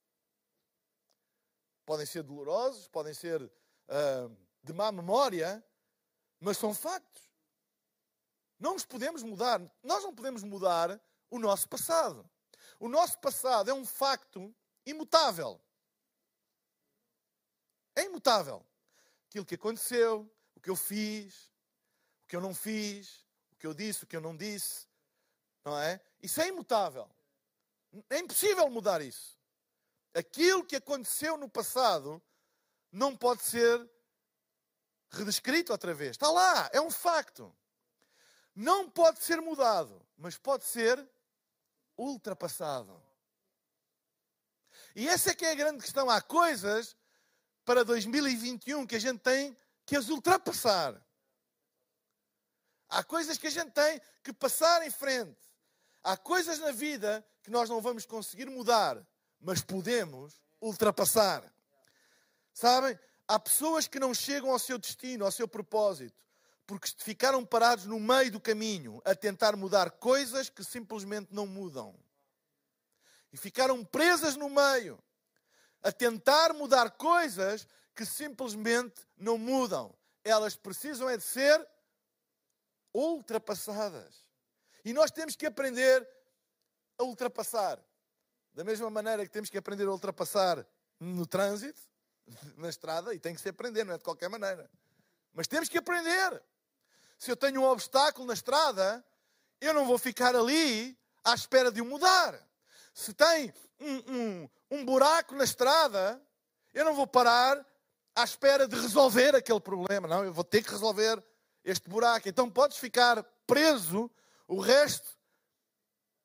podem 1.85 2.07
ser 2.07 2.23
dolorosos, 2.23 2.89
podem 2.89 3.15
ser 3.15 3.43
uh, 3.43 4.37
de 4.63 4.73
má 4.73 4.91
memória, 4.91 5.65
mas 6.41 6.59
são 6.59 6.75
factos. 6.75 7.23
Não 8.59 8.75
nos 8.75 8.85
podemos 8.85 9.23
mudar. 9.23 9.61
Nós 9.83 10.03
não 10.03 10.15
podemos 10.15 10.43
mudar 10.43 11.01
o 11.31 11.39
nosso 11.39 11.69
passado. 11.69 12.29
O 12.79 12.89
nosso 12.89 13.19
passado 13.19 13.71
é 13.71 13.75
um 13.75 13.85
facto 13.85 14.55
imutável. 14.87 15.61
É 17.95 18.05
imutável. 18.05 18.65
Aquilo 19.29 19.45
que 19.45 19.55
aconteceu, 19.55 20.31
o 20.55 20.61
que 20.61 20.71
eu 20.71 20.77
fiz, 20.77 21.53
o 22.25 22.27
que 22.27 22.37
eu 22.37 22.41
não 22.41 22.55
fiz, 22.55 23.27
o 23.53 23.57
que 23.57 23.67
eu 23.67 23.75
disse, 23.75 24.05
o 24.05 24.07
que 24.07 24.17
eu 24.17 24.21
não 24.21 24.37
disse, 24.37 24.87
não 25.65 25.79
é? 25.79 26.01
Isso 26.23 26.41
é 26.41 26.49
imutável. 26.49 27.11
É 28.11 28.19
impossível 28.19 28.69
mudar 28.71 29.01
isso 29.03 29.34
aquilo 30.15 30.65
que 30.65 30.77
aconteceu 30.77 31.37
no 31.37 31.49
passado 31.49 32.23
não 32.91 33.17
pode 33.17 33.43
ser 33.43 33.91
redescrito 35.11 35.73
outra 35.73 35.93
vez. 35.93 36.13
Está 36.13 36.31
lá, 36.31 36.71
é 36.73 36.81
um 36.81 36.91
facto. 36.91 37.55
Não 38.55 38.89
pode 38.89 39.23
ser 39.23 39.41
mudado, 39.41 40.01
mas 40.17 40.39
pode 40.39 40.65
ser 40.65 41.05
ultrapassado. 41.99 43.03
E 44.95 45.09
essa 45.09 45.31
é 45.31 45.35
que 45.35 45.45
é 45.45 45.53
a 45.53 45.57
grande 45.57 45.83
questão. 45.83 46.09
Há 46.09 46.23
coisas 46.23 46.97
para 47.65 47.85
2021 47.85 48.87
que 48.87 48.97
a 48.97 49.01
gente 49.01 49.21
tem 49.21 49.57
que 49.85 49.97
as 49.97 50.09
ultrapassar. 50.09 51.01
Há 52.89 53.03
coisas 53.03 53.37
que 53.37 53.49
a 53.49 53.51
gente 53.51 53.73
tem 53.73 54.01
que 54.23 54.33
passar 54.33 54.87
em 54.87 54.91
frente. 54.91 55.37
Há 56.03 56.17
coisas 56.17 56.59
na 56.61 56.71
vida 56.71 57.27
que 57.43 57.51
nós 57.51 57.69
não 57.69 57.81
vamos 57.81 58.07
conseguir 58.07 58.47
mudar, 58.47 59.05
mas 59.45 59.61
podemos 59.61 60.41
ultrapassar. 60.61 61.45
Sabem? 62.53 62.99
Há 63.29 63.39
pessoas 63.39 63.87
que 63.87 64.01
não 64.01 64.15
chegam 64.15 64.51
ao 64.51 64.59
seu 64.59 64.79
destino, 64.79 65.25
ao 65.25 65.31
seu 65.31 65.47
propósito, 65.47 66.17
porque 66.67 66.89
ficaram 66.99 67.45
parados 67.45 67.85
no 67.85 68.01
meio 68.01 68.33
do 68.33 68.41
caminho 68.41 69.01
a 69.05 69.15
tentar 69.15 69.55
mudar 69.55 69.91
coisas 69.91 70.49
que 70.49 70.65
simplesmente 70.65 71.33
não 71.33 71.47
mudam. 71.47 71.95
E 73.33 73.37
ficaram 73.37 73.85
presas 73.85 74.37
no 74.37 74.49
meio 74.49 74.99
a 75.83 75.93
tentar 75.93 76.55
mudar 76.55 76.93
coisas 76.93 77.67
que 77.95 78.07
simplesmente 78.07 79.07
não 79.17 79.37
mudam. 79.37 79.95
Elas 80.25 80.57
precisam 80.57 81.09
é 81.09 81.17
de 81.19 81.23
ser 81.23 81.69
ultrapassadas. 82.95 84.27
E 84.85 84.93
nós 84.93 85.11
temos 85.11 85.37
que 85.37 85.45
aprender 85.45 86.09
a 86.99 87.05
ultrapassar. 87.05 87.79
Da 88.55 88.63
mesma 88.63 88.89
maneira 88.89 89.25
que 89.25 89.31
temos 89.31 89.51
que 89.51 89.59
aprender 89.59 89.87
a 89.87 89.91
ultrapassar 89.91 90.65
no 91.01 91.27
trânsito, 91.27 91.81
na 92.57 92.69
estrada, 92.69 93.13
e 93.13 93.19
tem 93.19 93.35
que 93.35 93.41
se 93.41 93.49
aprender, 93.49 93.85
não 93.85 93.95
é 93.95 93.99
de 93.99 94.05
qualquer 94.05 94.29
maneira. 94.29 94.71
Mas 95.33 95.49
temos 95.49 95.69
que 95.69 95.77
aprender. 95.77 96.41
Se 97.19 97.31
eu 97.31 97.37
tenho 97.37 97.61
um 97.61 97.65
obstáculo 97.65 98.27
na 98.27 98.35
estrada, 98.35 99.05
eu 99.61 99.75
não 99.75 99.87
vou 99.87 99.99
ficar 99.99 100.37
ali 100.37 100.97
à 101.25 101.35
espera 101.35 101.73
de 101.73 101.81
o 101.81 101.85
mudar. 101.85 102.39
Se 102.93 103.13
tem 103.13 103.53
um, 103.81 104.13
um, 104.13 104.51
um 104.71 104.85
buraco 104.85 105.35
na 105.35 105.43
estrada, 105.43 106.23
eu 106.73 106.85
não 106.85 106.95
vou 106.95 107.07
parar 107.07 107.65
à 108.15 108.23
espera 108.23 108.69
de 108.69 108.77
resolver 108.77 109.35
aquele 109.35 109.61
problema. 109.61 110.07
Não, 110.07 110.25
eu 110.25 110.33
vou 110.33 110.45
ter 110.45 110.63
que 110.63 110.71
resolver 110.71 111.23
este 111.65 111.89
buraco. 111.89 112.29
Então 112.29 112.49
podes 112.49 112.79
ficar 112.79 113.23
preso 113.47 114.09
o 114.47 114.61
resto 114.61 115.14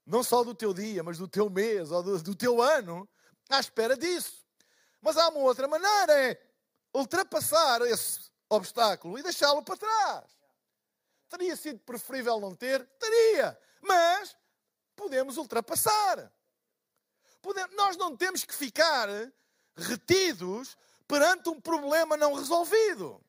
não 0.09 0.23
só 0.23 0.43
do 0.43 0.55
teu 0.55 0.73
dia, 0.73 1.03
mas 1.03 1.19
do 1.19 1.27
teu 1.27 1.49
mês 1.49 1.91
ou 1.91 2.01
do, 2.01 2.21
do 2.21 2.35
teu 2.35 2.61
ano, 2.61 3.07
à 3.47 3.59
espera 3.59 3.95
disso. 3.95 4.43
Mas 4.99 5.15
há 5.17 5.29
uma 5.29 5.41
outra 5.41 5.67
maneira, 5.67 6.31
é 6.31 6.41
ultrapassar 6.93 7.81
esse 7.81 8.29
obstáculo 8.49 9.19
e 9.19 9.23
deixá-lo 9.23 9.61
para 9.61 9.77
trás. 9.77 10.25
Teria 11.29 11.55
sido 11.55 11.79
preferível 11.81 12.39
não 12.39 12.55
ter? 12.55 12.83
Teria. 12.97 13.57
Mas 13.81 14.35
podemos 14.95 15.37
ultrapassar. 15.37 16.33
Podemos, 17.39 17.75
nós 17.75 17.95
não 17.95 18.17
temos 18.17 18.43
que 18.43 18.53
ficar 18.53 19.07
retidos 19.75 20.75
perante 21.07 21.49
um 21.49 21.61
problema 21.61 22.17
não 22.17 22.33
resolvido. 22.33 23.23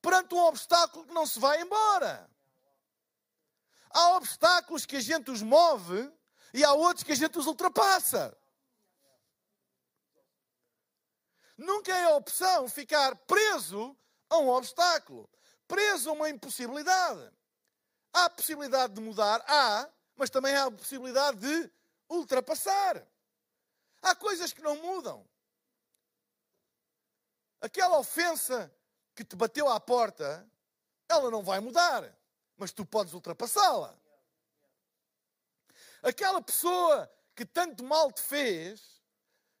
perante 0.00 0.34
um 0.34 0.38
obstáculo 0.38 1.04
que 1.04 1.12
não 1.12 1.26
se 1.26 1.38
vai 1.38 1.60
embora. 1.60 2.26
Há 3.90 4.16
obstáculos 4.16 4.86
que 4.86 4.96
a 4.96 5.00
gente 5.00 5.30
os 5.30 5.42
move 5.42 6.10
e 6.54 6.64
há 6.64 6.72
outros 6.72 7.02
que 7.02 7.12
a 7.12 7.16
gente 7.16 7.38
os 7.38 7.46
ultrapassa. 7.46 8.36
Nunca 11.56 11.94
é 11.94 12.08
opção 12.14 12.68
ficar 12.68 13.14
preso 13.26 13.96
a 14.30 14.38
um 14.38 14.48
obstáculo, 14.48 15.28
preso 15.68 16.08
a 16.08 16.12
uma 16.12 16.30
impossibilidade. 16.30 17.30
Há 18.12 18.26
a 18.26 18.30
possibilidade 18.30 18.94
de 18.94 19.00
mudar, 19.00 19.44
há, 19.46 19.88
mas 20.16 20.30
também 20.30 20.54
há 20.54 20.64
a 20.64 20.70
possibilidade 20.70 21.38
de 21.38 21.70
ultrapassar. 22.08 23.06
Há 24.00 24.14
coisas 24.14 24.52
que 24.52 24.62
não 24.62 24.76
mudam. 24.76 25.28
Aquela 27.60 27.98
ofensa 27.98 28.72
que 29.14 29.24
te 29.24 29.36
bateu 29.36 29.68
à 29.68 29.78
porta, 29.78 30.48
ela 31.08 31.30
não 31.30 31.42
vai 31.42 31.60
mudar, 31.60 32.18
mas 32.60 32.72
tu 32.72 32.84
podes 32.84 33.14
ultrapassá-la. 33.14 33.96
Aquela 36.02 36.40
pessoa 36.42 37.10
que 37.34 37.44
tanto 37.44 37.82
mal 37.82 38.12
te 38.12 38.20
fez, 38.20 39.02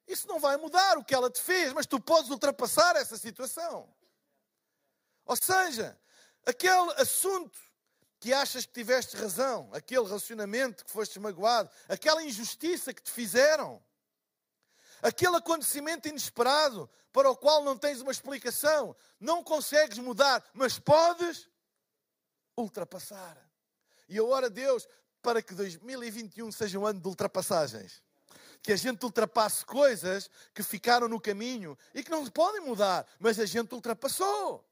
isso 0.06 0.28
não 0.28 0.38
vai 0.38 0.56
mudar 0.58 0.98
o 0.98 1.04
que 1.04 1.14
ela 1.14 1.30
te 1.30 1.40
fez, 1.40 1.72
mas 1.72 1.86
tu 1.86 1.98
podes 1.98 2.30
ultrapassar 2.30 2.94
essa 2.96 3.16
situação. 3.16 3.92
Ou 5.24 5.36
seja, 5.36 5.98
aquele 6.44 6.92
assunto 6.98 7.58
que 8.18 8.34
achas 8.34 8.66
que 8.66 8.72
tiveste 8.72 9.16
razão, 9.16 9.70
aquele 9.72 10.04
relacionamento 10.04 10.84
que 10.84 10.90
foste 10.90 11.18
magoado, 11.18 11.70
aquela 11.88 12.22
injustiça 12.22 12.92
que 12.92 13.02
te 13.02 13.10
fizeram, 13.10 13.82
aquele 15.00 15.36
acontecimento 15.36 16.06
inesperado 16.06 16.90
para 17.12 17.30
o 17.30 17.36
qual 17.36 17.64
não 17.64 17.78
tens 17.78 18.00
uma 18.00 18.12
explicação, 18.12 18.94
não 19.18 19.42
consegues 19.42 19.98
mudar, 19.98 20.44
mas 20.52 20.78
podes 20.78 21.48
ultrapassar. 22.60 23.36
E 24.08 24.16
eu 24.16 24.28
oro 24.28 24.46
a 24.46 24.48
Deus 24.48 24.88
para 25.22 25.42
que 25.42 25.54
2021 25.54 26.50
seja 26.52 26.78
um 26.78 26.86
ano 26.86 27.00
de 27.00 27.08
ultrapassagens 27.08 28.02
que 28.62 28.72
a 28.72 28.76
gente 28.76 29.04
ultrapasse 29.04 29.64
coisas 29.64 30.30
que 30.54 30.62
ficaram 30.62 31.08
no 31.08 31.20
caminho 31.20 31.76
e 31.94 32.02
que 32.02 32.10
não 32.10 32.26
podem 32.26 32.60
mudar, 32.60 33.06
mas 33.18 33.38
a 33.38 33.46
gente 33.46 33.74
ultrapassou. 33.74 34.66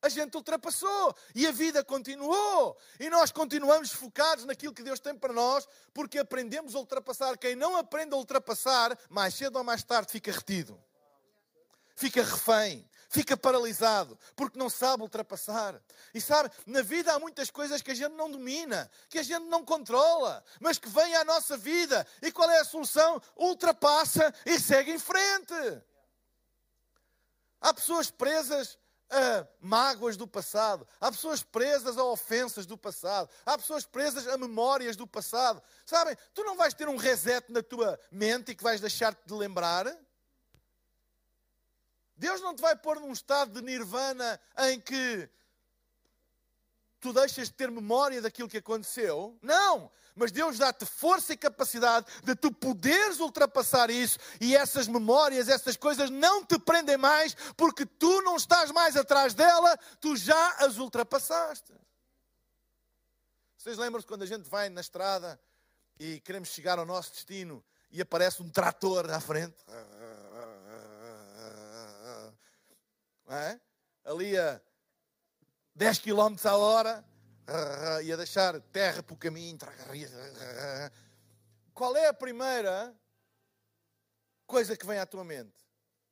A 0.00 0.08
gente 0.08 0.36
ultrapassou 0.36 1.14
e 1.34 1.44
a 1.44 1.50
vida 1.50 1.82
continuou. 1.82 2.78
E 3.00 3.10
nós 3.10 3.32
continuamos 3.32 3.90
focados 3.90 4.44
naquilo 4.44 4.72
que 4.72 4.82
Deus 4.84 5.00
tem 5.00 5.12
para 5.12 5.32
nós, 5.32 5.66
porque 5.92 6.18
aprendemos 6.18 6.76
a 6.76 6.78
ultrapassar. 6.78 7.36
Quem 7.36 7.56
não 7.56 7.76
aprende 7.76 8.14
a 8.14 8.16
ultrapassar, 8.16 8.96
mais 9.10 9.34
cedo 9.34 9.56
ou 9.56 9.64
mais 9.64 9.82
tarde 9.82 10.12
fica 10.12 10.30
retido, 10.30 10.80
fica 11.96 12.22
refém, 12.22 12.88
fica 13.08 13.36
paralisado, 13.36 14.18
porque 14.36 14.58
não 14.58 14.68
sabe 14.68 15.02
ultrapassar. 15.02 15.80
E 16.14 16.20
sabe, 16.20 16.50
na 16.66 16.82
vida 16.82 17.12
há 17.12 17.18
muitas 17.18 17.50
coisas 17.50 17.82
que 17.82 17.90
a 17.90 17.94
gente 17.94 18.12
não 18.12 18.30
domina, 18.30 18.90
que 19.08 19.18
a 19.18 19.22
gente 19.22 19.46
não 19.46 19.64
controla, 19.64 20.44
mas 20.60 20.78
que 20.78 20.88
vêm 20.88 21.16
à 21.16 21.24
nossa 21.24 21.56
vida. 21.56 22.06
E 22.22 22.30
qual 22.30 22.50
é 22.50 22.60
a 22.60 22.64
solução? 22.64 23.20
Ultrapassa 23.36 24.32
e 24.44 24.60
segue 24.60 24.92
em 24.92 24.98
frente. 24.98 25.54
Há 27.60 27.74
pessoas 27.74 28.10
presas 28.10 28.78
a 29.10 29.46
mágoas 29.60 30.16
do 30.16 30.26
passado, 30.26 30.86
há 31.00 31.10
pessoas 31.10 31.42
presas 31.42 31.96
a 31.96 32.04
ofensas 32.04 32.66
do 32.66 32.76
passado, 32.76 33.30
há 33.44 33.56
pessoas 33.56 33.86
presas 33.86 34.28
a 34.28 34.36
memórias 34.36 34.96
do 34.96 35.06
passado. 35.06 35.62
Sabem, 35.86 36.16
tu 36.34 36.44
não 36.44 36.56
vais 36.56 36.74
ter 36.74 36.88
um 36.88 36.96
reset 36.96 37.50
na 37.50 37.62
tua 37.62 37.98
mente 38.12 38.52
e 38.52 38.54
que 38.54 38.62
vais 38.62 38.80
deixar-te 38.80 39.26
de 39.26 39.32
lembrar. 39.32 39.86
Deus 42.18 42.40
não 42.40 42.54
te 42.54 42.60
vai 42.60 42.74
pôr 42.74 42.98
num 43.00 43.12
estado 43.12 43.52
de 43.52 43.62
nirvana 43.64 44.40
em 44.58 44.80
que 44.80 45.30
tu 47.00 47.12
deixas 47.12 47.48
de 47.48 47.54
ter 47.54 47.70
memória 47.70 48.20
daquilo 48.20 48.48
que 48.48 48.58
aconteceu. 48.58 49.38
Não! 49.40 49.90
Mas 50.16 50.32
Deus 50.32 50.58
dá-te 50.58 50.84
força 50.84 51.32
e 51.32 51.36
capacidade 51.36 52.06
de 52.24 52.34
tu 52.34 52.50
poderes 52.50 53.20
ultrapassar 53.20 53.88
isso 53.88 54.18
e 54.40 54.56
essas 54.56 54.88
memórias, 54.88 55.48
essas 55.48 55.76
coisas 55.76 56.10
não 56.10 56.44
te 56.44 56.58
prendem 56.58 56.96
mais 56.96 57.36
porque 57.56 57.86
tu 57.86 58.20
não 58.22 58.34
estás 58.34 58.72
mais 58.72 58.96
atrás 58.96 59.32
dela, 59.32 59.78
tu 60.00 60.16
já 60.16 60.56
as 60.56 60.76
ultrapassaste. 60.76 61.72
Vocês 63.56 63.78
lembram-se 63.78 64.08
quando 64.08 64.22
a 64.22 64.26
gente 64.26 64.48
vai 64.48 64.68
na 64.68 64.80
estrada 64.80 65.40
e 66.00 66.18
queremos 66.20 66.48
chegar 66.48 66.80
ao 66.80 66.84
nosso 66.84 67.12
destino 67.12 67.64
e 67.88 68.00
aparece 68.00 68.42
um 68.42 68.50
trator 68.50 69.08
à 69.08 69.20
frente? 69.20 69.54
É? 73.28 73.60
ali 74.04 74.36
a 74.38 74.60
10 75.74 75.98
km 75.98 76.34
a 76.44 76.56
hora, 76.56 77.04
ia 78.02 78.16
deixar 78.16 78.60
terra 78.60 79.02
para 79.02 79.14
o 79.14 79.16
caminho. 79.16 79.58
Qual 81.72 81.96
é 81.96 82.08
a 82.08 82.14
primeira 82.14 82.94
coisa 84.46 84.76
que 84.76 84.86
vem 84.86 84.98
à 84.98 85.06
tua 85.06 85.24
mente? 85.24 85.54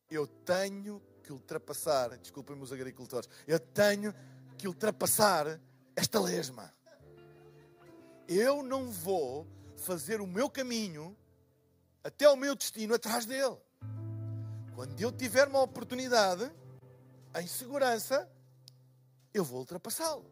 Eu 0.09 0.27
tenho 0.27 1.03
que 1.23 1.33
ultrapassar, 1.33 2.17
desculpem-me 2.19 2.63
os 2.63 2.73
agricultores, 2.73 3.29
eu 3.47 3.59
tenho 3.59 4.15
que 4.57 4.69
ultrapassar 4.69 5.61
esta 5.97 6.21
lesma. 6.21 6.73
Eu 8.29 8.63
não 8.63 8.91
vou 8.91 9.47
fazer 9.77 10.21
o 10.21 10.27
meu 10.27 10.49
caminho 10.49 11.17
até 12.05 12.29
o 12.29 12.37
meu 12.37 12.55
destino 12.55 12.95
atrás 12.95 13.27
dele. 13.27 13.57
Quando 14.75 15.01
eu 15.01 15.11
tiver 15.11 15.49
uma 15.49 15.63
oportunidade, 15.63 16.53
em 17.43 17.47
segurança, 17.47 18.31
eu 19.33 19.45
vou 19.45 19.61
ultrapassá-lo. 19.61 20.25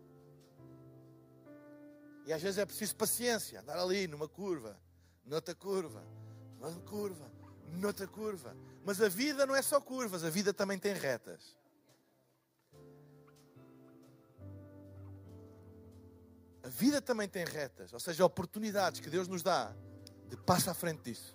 E 2.27 2.33
às 2.33 2.40
vezes 2.40 2.59
é 2.59 2.64
preciso 2.64 2.97
paciência, 2.97 3.61
andar 3.61 3.79
ali 3.79 4.07
numa 4.07 4.27
curva, 4.27 4.81
noutra 5.25 5.55
curva, 5.55 6.03
numa 6.59 6.73
curva, 6.81 7.31
noutra 7.73 8.07
curva. 8.07 8.57
Mas 8.85 9.01
a 9.01 9.09
vida 9.09 9.45
não 9.45 9.55
é 9.55 9.61
só 9.61 9.81
curvas, 9.81 10.25
a 10.25 10.31
vida 10.31 10.55
também 10.55 10.79
tem 10.79 10.95
retas. 10.95 11.59
A 16.62 16.69
vida 16.69 17.03
também 17.03 17.29
tem 17.29 17.45
retas, 17.45 17.93
ou 17.93 18.01
seja, 18.01 18.25
oportunidades 18.25 19.01
que 19.01 19.11
Deus 19.11 19.29
nos 19.29 19.43
dá 19.43 19.75
de 20.31 20.37
passar 20.38 20.71
à 20.71 20.75
frente 20.75 21.03
disso. 21.03 21.35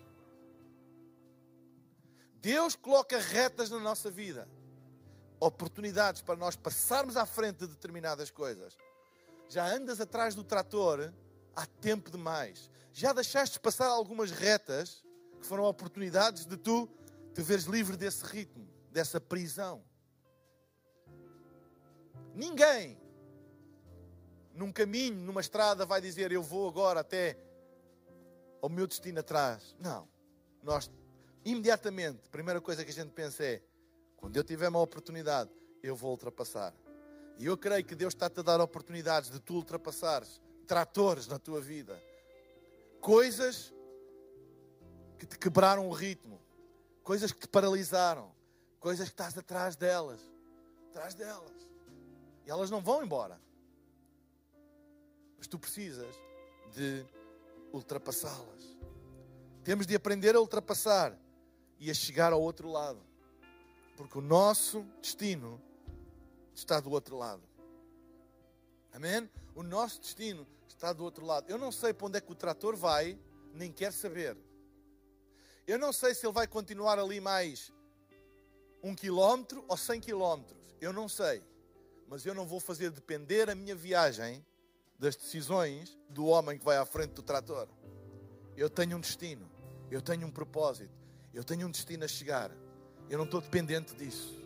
Deus 2.41 2.75
coloca 2.75 3.19
retas 3.19 3.69
na 3.69 3.79
nossa 3.79 4.09
vida 4.09 4.47
oportunidades 5.39 6.21
para 6.21 6.35
nós 6.35 6.55
passarmos 6.55 7.15
à 7.15 7.25
frente 7.25 7.59
de 7.59 7.67
determinadas 7.67 8.29
coisas. 8.29 8.77
Já 9.47 9.65
andas 9.65 9.99
atrás 10.01 10.35
do 10.35 10.43
trator 10.43 11.13
há 11.55 11.65
tempo 11.65 12.11
demais. 12.11 12.69
Já 12.93 13.13
deixaste 13.13 13.59
passar 13.59 13.87
algumas 13.87 14.31
retas 14.31 15.03
que 15.39 15.45
foram 15.45 15.63
oportunidades 15.63 16.45
de 16.45 16.57
tu 16.57 16.89
te 17.33 17.41
veres 17.41 17.65
livre 17.65 17.95
desse 17.95 18.25
ritmo, 18.25 18.67
dessa 18.91 19.19
prisão. 19.19 19.83
Ninguém 22.35 22.97
num 24.59 24.73
caminho, 24.73 25.15
numa 25.15 25.39
estrada, 25.39 25.85
vai 25.85 26.01
dizer 26.01 26.33
eu 26.33 26.43
vou 26.43 26.67
agora 26.67 26.99
até 26.99 27.37
ao 28.61 28.67
meu 28.67 28.85
destino 28.85 29.21
atrás. 29.21 29.73
Não. 29.79 30.05
Nós, 30.61 30.91
imediatamente, 31.45 32.19
a 32.25 32.29
primeira 32.29 32.59
coisa 32.59 32.83
que 32.83 32.91
a 32.91 32.93
gente 32.93 33.11
pensa 33.11 33.41
é 33.41 33.61
quando 34.19 34.35
eu 34.35 34.43
tiver 34.43 34.67
uma 34.67 34.81
oportunidade, 34.81 35.49
eu 35.81 35.95
vou 35.95 36.11
ultrapassar. 36.11 36.73
E 37.37 37.45
eu 37.45 37.57
creio 37.57 37.85
que 37.85 37.95
Deus 37.95 38.13
está-te 38.13 38.41
a 38.41 38.43
dar 38.43 38.59
oportunidades 38.59 39.29
de 39.29 39.39
tu 39.39 39.55
ultrapassares 39.55 40.41
tratores 40.67 41.25
na 41.25 41.39
tua 41.39 41.59
vida. 41.59 41.99
Coisas 43.01 43.73
que 45.17 45.25
te 45.25 45.39
quebraram 45.39 45.87
o 45.87 45.91
ritmo. 45.91 46.39
Coisas 47.01 47.31
que 47.31 47.39
te 47.39 47.47
paralisaram. 47.47 48.31
Coisas 48.79 49.07
que 49.07 49.13
estás 49.13 49.37
atrás 49.37 49.75
delas. 49.75 50.19
Atrás 50.89 51.15
delas. 51.15 51.67
E 52.45 52.51
elas 52.51 52.69
não 52.69 52.81
vão 52.81 53.01
embora. 53.01 53.39
Mas 55.37 55.47
tu 55.47 55.57
precisas 55.57 56.13
de 56.75 57.05
ultrapassá-las. 57.71 58.77
Temos 59.63 59.87
de 59.87 59.95
aprender 59.95 60.35
a 60.35 60.41
ultrapassar 60.41 61.17
e 61.79 61.89
a 61.89 61.93
chegar 61.93 62.33
ao 62.33 62.41
outro 62.41 62.69
lado. 62.69 63.08
Porque 63.99 64.17
o 64.17 64.21
nosso 64.21 64.85
destino 65.01 65.61
está 66.55 66.79
do 66.79 66.89
outro 66.89 67.17
lado. 67.17 67.43
Amém? 68.93 69.29
O 69.53 69.61
nosso 69.61 69.99
destino 69.99 70.47
está 70.69 70.93
do 70.93 71.03
outro 71.03 71.25
lado. 71.25 71.49
Eu 71.49 71.57
não 71.57 71.69
sei 71.69 71.93
para 71.93 72.07
onde 72.07 72.17
é 72.17 72.21
que 72.21 72.31
o 72.31 72.35
trator 72.35 72.77
vai, 72.77 73.19
nem 73.53 73.73
quero 73.73 73.93
saber. 73.93 74.37
Eu 75.67 75.77
não 75.77 75.91
sei 75.91 76.15
se 76.15 76.25
ele 76.25 76.31
vai 76.31 76.47
continuar 76.47 76.97
ali 76.97 77.19
mais 77.19 77.73
um 78.81 78.95
quilómetro 78.95 79.65
ou 79.67 79.75
cem 79.75 79.99
quilómetros. 79.99 80.73
Eu 80.79 80.93
não 80.93 81.09
sei. 81.09 81.43
Mas 82.07 82.25
eu 82.25 82.33
não 82.33 82.47
vou 82.47 82.61
fazer 82.61 82.91
depender 82.91 83.49
a 83.49 83.53
minha 83.53 83.75
viagem 83.75 84.45
das 84.97 85.17
decisões 85.17 85.99
do 86.09 86.25
homem 86.25 86.57
que 86.57 86.63
vai 86.63 86.77
à 86.77 86.85
frente 86.85 87.15
do 87.15 87.21
trator. 87.21 87.67
Eu 88.55 88.69
tenho 88.69 88.95
um 88.95 89.01
destino. 89.01 89.51
Eu 89.91 90.01
tenho 90.01 90.25
um 90.25 90.31
propósito. 90.31 90.97
Eu 91.33 91.43
tenho 91.43 91.67
um 91.67 91.71
destino 91.71 92.05
a 92.05 92.07
chegar. 92.07 92.49
Eu 93.09 93.17
não 93.17 93.25
estou 93.25 93.41
dependente 93.41 93.95
disso. 93.95 94.37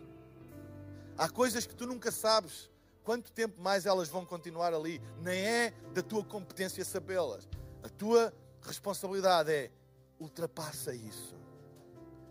Há 1.18 1.30
coisas 1.30 1.66
que 1.66 1.76
tu 1.76 1.86
nunca 1.86 2.12
sabes 2.12 2.72
quanto 3.04 3.32
tempo 3.32 3.62
mais 3.62 3.86
elas 3.86 4.08
vão 4.08 4.26
continuar 4.26 4.74
ali. 4.74 5.02
Nem 5.22 5.40
é 5.46 5.74
da 5.94 6.02
tua 6.02 6.24
competência 6.24 6.84
sabê-las. 6.86 7.48
A 7.84 7.90
tua 7.90 8.34
responsabilidade 8.62 9.52
é 9.52 9.72
ultrapassa 10.20 10.96
isso 10.96 11.36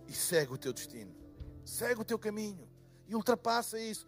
e 0.09 0.12
segue 0.12 0.53
o 0.53 0.59
teu 0.59 0.73
destino. 0.73 1.14
Segue 1.64 2.01
o 2.01 2.05
teu 2.05 2.18
caminho 2.18 2.68
e 3.07 3.14
ultrapassa 3.14 3.79
isso. 3.79 4.07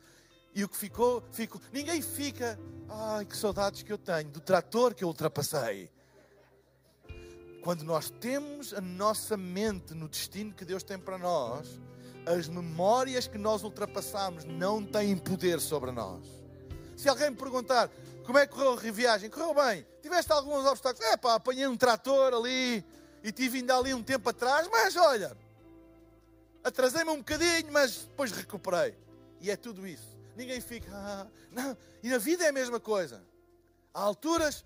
E 0.55 0.65
o 0.65 0.69
que 0.69 0.77
ficou, 0.77 1.23
ficou. 1.33 1.61
Ninguém 1.73 2.01
fica. 2.01 2.59
Ai, 2.89 3.25
que 3.25 3.37
saudades 3.37 3.83
que 3.83 3.93
eu 3.93 3.99
tenho 3.99 4.31
do 4.31 4.41
trator 4.41 4.95
que 4.95 5.03
eu 5.03 5.09
ultrapassei. 5.09 5.91
Quando 7.63 7.83
nós 7.83 8.11
temos 8.11 8.73
a 8.75 8.81
nossa 8.81 9.37
mente 9.37 9.95
no 9.95 10.09
destino 10.09 10.53
que 10.53 10.65
Deus 10.65 10.83
tem 10.83 10.99
para 10.99 11.17
nós, 11.17 11.81
as 12.27 12.49
memórias 12.49 13.27
que 13.27 13.39
nós 13.39 13.63
ultrapassamos 13.63 14.45
não 14.45 14.85
têm 14.85 15.17
poder 15.17 15.61
sobre 15.61 15.91
nós. 15.91 16.27
Se 16.97 17.09
alguém 17.09 17.31
me 17.31 17.37
perguntar 17.37 17.91
como 18.25 18.39
é 18.39 18.47
que 18.47 18.55
correu 18.55 18.73
a 18.73 18.77
viagem, 18.77 19.29
correu 19.29 19.55
bem, 19.55 19.87
tiveste 20.01 20.33
alguns 20.33 20.65
obstáculos, 20.65 21.07
é 21.09 21.17
pá, 21.17 21.35
apanhei 21.35 21.67
um 21.67 21.77
trator 21.77 22.33
ali 22.33 22.85
e 23.23 23.33
tive 23.33 23.59
ainda 23.59 23.77
ali 23.77 23.93
um 23.93 24.03
tempo 24.03 24.29
atrás, 24.29 24.69
mas 24.71 24.97
olha, 24.97 25.37
atrasei-me 26.63 27.11
um 27.11 27.19
bocadinho, 27.19 27.73
mas 27.73 28.05
depois 28.05 28.31
recuperei. 28.33 28.97
E 29.41 29.51
é 29.51 29.57
tudo 29.57 29.87
isso. 29.87 30.17
Ninguém 30.37 30.61
fica, 30.61 30.91
ah, 30.93 31.27
não. 31.51 31.77
E 32.03 32.09
na 32.09 32.19
vida 32.19 32.45
é 32.45 32.49
a 32.49 32.53
mesma 32.53 32.81
coisa. 32.81 33.23
Há 33.93 34.01
alturas 34.01 34.65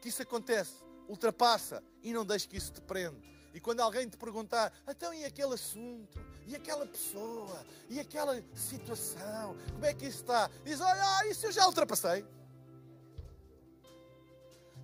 que 0.00 0.08
isso 0.08 0.22
acontece 0.22 0.84
ultrapassa 1.08 1.82
e 2.02 2.12
não 2.12 2.24
deixe 2.24 2.48
que 2.48 2.56
isso 2.56 2.72
te 2.72 2.80
prenda. 2.80 3.33
E 3.54 3.60
quando 3.60 3.78
alguém 3.78 4.08
te 4.08 4.16
perguntar, 4.16 4.72
então 4.88 5.14
e 5.14 5.24
aquele 5.24 5.54
assunto? 5.54 6.18
E 6.44 6.56
aquela 6.56 6.84
pessoa? 6.84 7.64
E 7.88 8.00
aquela 8.00 8.42
situação? 8.52 9.56
Como 9.72 9.86
é 9.86 9.94
que 9.94 10.06
isso 10.06 10.22
está? 10.22 10.50
Diz, 10.64 10.80
olha, 10.80 11.28
isso 11.30 11.46
eu 11.46 11.52
já 11.52 11.64
ultrapassei. 11.64 12.26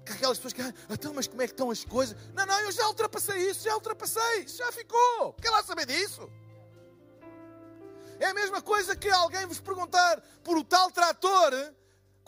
Que 0.06 0.12
aquelas 0.12 0.38
pessoas 0.38 0.52
que, 0.52 0.62
ah, 0.62 0.72
então, 0.88 1.12
mas 1.12 1.26
como 1.26 1.42
é 1.42 1.48
que 1.48 1.52
estão 1.52 1.68
as 1.68 1.84
coisas? 1.84 2.16
Não, 2.32 2.46
não, 2.46 2.60
eu 2.60 2.70
já 2.70 2.86
ultrapassei 2.86 3.50
isso, 3.50 3.64
já 3.64 3.74
ultrapassei, 3.74 4.46
já 4.46 4.70
ficou. 4.70 5.32
Quer 5.34 5.50
lá 5.50 5.64
saber 5.64 5.86
disso? 5.86 6.30
É 8.20 8.26
a 8.26 8.34
mesma 8.34 8.62
coisa 8.62 8.94
que 8.94 9.10
alguém 9.10 9.46
vos 9.46 9.60
perguntar 9.60 10.20
por 10.44 10.56
o 10.56 10.62
tal 10.62 10.92
trator 10.92 11.52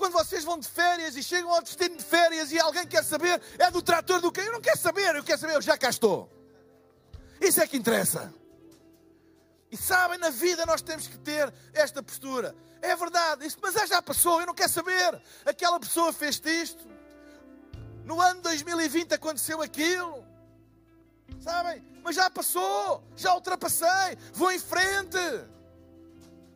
quando 0.02 0.14
vocês 0.14 0.42
vão 0.42 0.58
de 0.58 0.66
férias 0.66 1.14
e 1.14 1.22
chegam 1.22 1.48
ao 1.54 1.62
destino 1.62 1.96
de 1.96 2.02
férias 2.02 2.50
e 2.50 2.58
alguém 2.58 2.84
quer 2.84 3.04
saber, 3.04 3.40
é 3.56 3.70
do 3.70 3.80
trator 3.80 4.20
do 4.20 4.32
quê? 4.32 4.40
Eu 4.40 4.54
não 4.54 4.60
quero 4.60 4.76
saber, 4.76 5.14
eu 5.14 5.22
quero 5.22 5.38
saber, 5.38 5.54
eu 5.54 5.62
já 5.62 5.78
cá 5.78 5.90
estou. 5.90 6.28
Isso 7.40 7.60
é 7.60 7.68
que 7.68 7.76
interessa. 7.76 8.34
E 9.70 9.76
sabem, 9.76 10.18
na 10.18 10.28
vida 10.28 10.66
nós 10.66 10.82
temos 10.82 11.06
que 11.06 11.16
ter 11.18 11.54
esta 11.72 12.02
postura. 12.02 12.52
É 12.80 12.96
verdade, 12.96 13.46
isso, 13.46 13.56
mas 13.62 13.74
já 13.88 14.02
passou, 14.02 14.40
eu 14.40 14.46
não 14.48 14.54
quero 14.54 14.72
saber. 14.72 15.22
Aquela 15.46 15.78
pessoa 15.78 16.12
fez 16.12 16.42
isto. 16.44 16.84
No 18.04 18.20
ano 18.20 18.42
2020 18.42 19.14
aconteceu 19.14 19.62
aquilo. 19.62 20.26
Sabem? 21.38 21.80
Mas 22.02 22.16
já 22.16 22.28
passou, 22.28 23.04
já 23.14 23.32
ultrapassei, 23.34 24.18
vou 24.32 24.50
em 24.50 24.58
frente. 24.58 25.16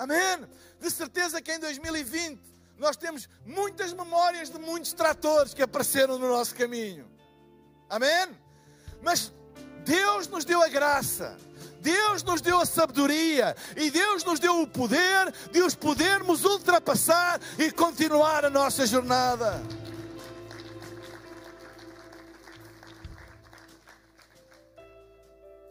Amém? 0.00 0.48
De 0.80 0.90
certeza 0.90 1.40
que 1.40 1.52
em 1.52 1.60
2020 1.60 2.55
nós 2.78 2.96
temos 2.96 3.28
muitas 3.44 3.92
memórias 3.92 4.50
de 4.50 4.58
muitos 4.58 4.92
tratores 4.92 5.54
que 5.54 5.62
apareceram 5.62 6.18
no 6.18 6.28
nosso 6.28 6.54
caminho. 6.54 7.10
Amém? 7.88 8.36
Mas 9.02 9.32
Deus 9.84 10.26
nos 10.28 10.44
deu 10.44 10.62
a 10.62 10.68
graça, 10.68 11.38
Deus 11.80 12.22
nos 12.22 12.40
deu 12.40 12.60
a 12.60 12.66
sabedoria 12.66 13.56
e 13.76 13.90
Deus 13.90 14.24
nos 14.24 14.38
deu 14.38 14.60
o 14.60 14.66
poder 14.66 15.32
de 15.50 15.62
os 15.62 15.74
podermos 15.74 16.44
ultrapassar 16.44 17.40
e 17.58 17.70
continuar 17.70 18.44
a 18.44 18.50
nossa 18.50 18.84
jornada. 18.86 19.62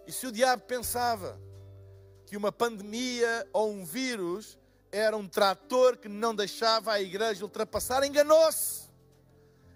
E 0.07 0.11
se 0.11 0.25
o 0.25 0.31
diabo 0.31 0.63
pensava 0.63 1.39
que 2.25 2.37
uma 2.37 2.51
pandemia 2.51 3.47
ou 3.51 3.71
um 3.71 3.83
vírus 3.83 4.57
era 4.95 5.17
um 5.17 5.27
trator 5.27 5.97
que 5.97 6.07
não 6.07 6.33
deixava 6.33 6.93
a 6.93 7.01
igreja 7.01 7.43
ultrapassar. 7.43 8.05
Enganou-se. 8.05 8.83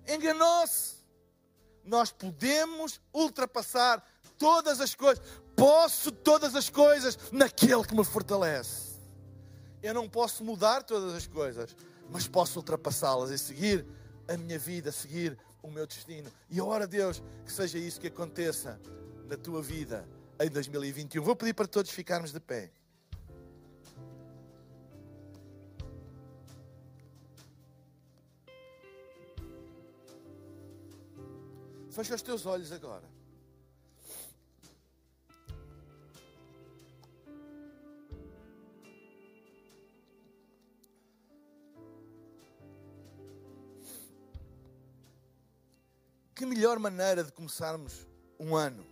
Enganou-se. 0.08 0.96
Nós 1.84 2.10
podemos 2.10 3.02
ultrapassar 3.14 4.02
todas 4.38 4.80
as 4.80 4.96
coisas. 4.96 5.22
Posso 5.58 6.10
todas 6.10 6.56
as 6.56 6.70
coisas 6.70 7.18
naquele 7.34 7.84
que 7.84 7.94
me 7.94 8.06
fortalece. 8.06 8.98
Eu 9.84 9.94
não 9.94 10.08
posso 10.08 10.42
mudar 10.42 10.84
todas 10.84 11.14
as 11.14 11.28
coisas, 11.28 11.76
mas 12.10 12.26
posso 12.26 12.60
ultrapassá-las 12.60 13.30
e 13.30 13.38
seguir 13.38 13.86
a 14.26 14.38
minha 14.38 14.58
vida, 14.58 14.90
seguir 14.90 15.38
o 15.62 15.70
meu 15.70 15.86
destino. 15.86 16.32
E 16.50 16.62
ora, 16.62 16.88
Deus, 16.88 17.22
que 17.46 17.52
seja 17.52 17.78
isso 17.78 18.00
que 18.00 18.08
aconteça 18.08 18.80
na 19.28 19.36
tua 19.36 19.62
vida 19.62 20.08
em 20.40 20.50
2021. 20.50 21.22
Vou 21.22 21.36
pedir 21.36 21.54
para 21.54 21.68
todos 21.68 21.92
ficarmos 21.92 22.32
de 22.32 22.40
pé. 22.40 22.72
Fecha 32.00 32.16
os 32.16 32.22
teus 32.22 32.46
olhos 32.46 32.72
agora. 32.72 33.04
Que 46.34 46.46
melhor 46.46 46.80
maneira 46.80 47.22
de 47.22 47.34
começarmos 47.34 48.08
um 48.40 48.56
ano 48.56 48.86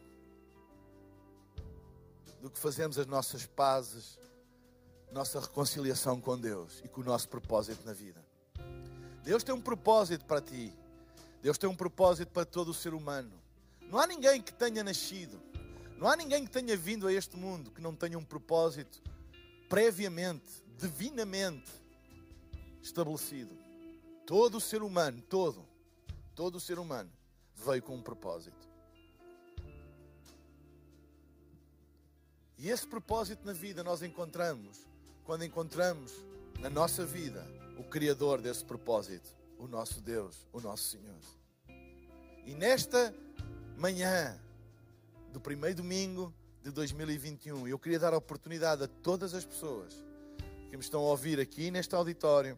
do 2.41 2.49
que 2.49 2.59
fazermos 2.59 2.99
as 2.99 3.07
nossas 3.07 3.45
pazes, 3.45 4.19
nossa 5.13 5.39
reconciliação 5.39 6.19
com 6.19 6.37
Deus 6.37 6.81
e 6.83 6.89
com 6.89 6.99
o 6.99 7.05
nosso 7.05 7.29
propósito 7.29 7.85
na 7.85 7.93
vida. 7.93 8.21
Deus 9.23 9.45
tem 9.45 9.55
um 9.55 9.61
propósito 9.61 10.25
para 10.25 10.41
ti. 10.41 10.75
Deus 11.47 11.57
tem 11.57 11.69
um 11.69 11.75
propósito 11.77 12.29
para 12.33 12.43
todo 12.43 12.71
o 12.71 12.73
ser 12.73 12.93
humano. 12.93 13.31
Não 13.83 13.97
há 13.97 14.05
ninguém 14.05 14.41
que 14.41 14.51
tenha 14.51 14.83
nascido, 14.83 15.41
não 15.97 16.09
há 16.09 16.13
ninguém 16.13 16.43
que 16.43 16.51
tenha 16.51 16.75
vindo 16.75 17.07
a 17.07 17.13
este 17.13 17.37
mundo 17.37 17.71
que 17.71 17.79
não 17.79 17.95
tenha 17.95 18.19
um 18.19 18.23
propósito 18.25 19.01
previamente, 19.69 20.61
divinamente 20.77 21.71
estabelecido. 22.81 23.57
Todo 24.25 24.57
o 24.57 24.59
ser 24.59 24.83
humano, 24.83 25.21
todo, 25.21 25.65
todo 26.35 26.55
o 26.55 26.59
ser 26.59 26.79
humano 26.79 27.09
veio 27.55 27.81
com 27.81 27.95
um 27.95 28.01
propósito. 28.01 28.67
E 32.57 32.69
esse 32.69 32.85
propósito 32.85 33.45
na 33.45 33.53
vida 33.53 33.85
nós 33.85 34.01
encontramos 34.01 34.85
quando 35.23 35.45
encontramos 35.45 36.11
na 36.59 36.69
nossa 36.69 37.05
vida 37.05 37.47
o 37.77 37.85
Criador 37.85 38.41
desse 38.41 38.65
propósito, 38.65 39.33
o 39.57 39.67
nosso 39.67 40.01
Deus, 40.01 40.47
o 40.51 40.59
nosso 40.59 40.83
Senhor. 40.83 41.19
E 42.45 42.53
nesta 42.53 43.13
manhã 43.77 44.39
do 45.31 45.39
primeiro 45.39 45.77
domingo 45.77 46.33
de 46.63 46.71
2021, 46.71 47.67
eu 47.67 47.77
queria 47.77 47.99
dar 47.99 48.13
a 48.13 48.17
oportunidade 48.17 48.83
a 48.83 48.87
todas 48.87 49.33
as 49.33 49.45
pessoas 49.45 49.93
que 50.69 50.77
me 50.77 50.83
estão 50.83 51.01
a 51.01 51.09
ouvir 51.09 51.39
aqui 51.39 51.71
neste 51.71 51.95
auditório, 51.95 52.57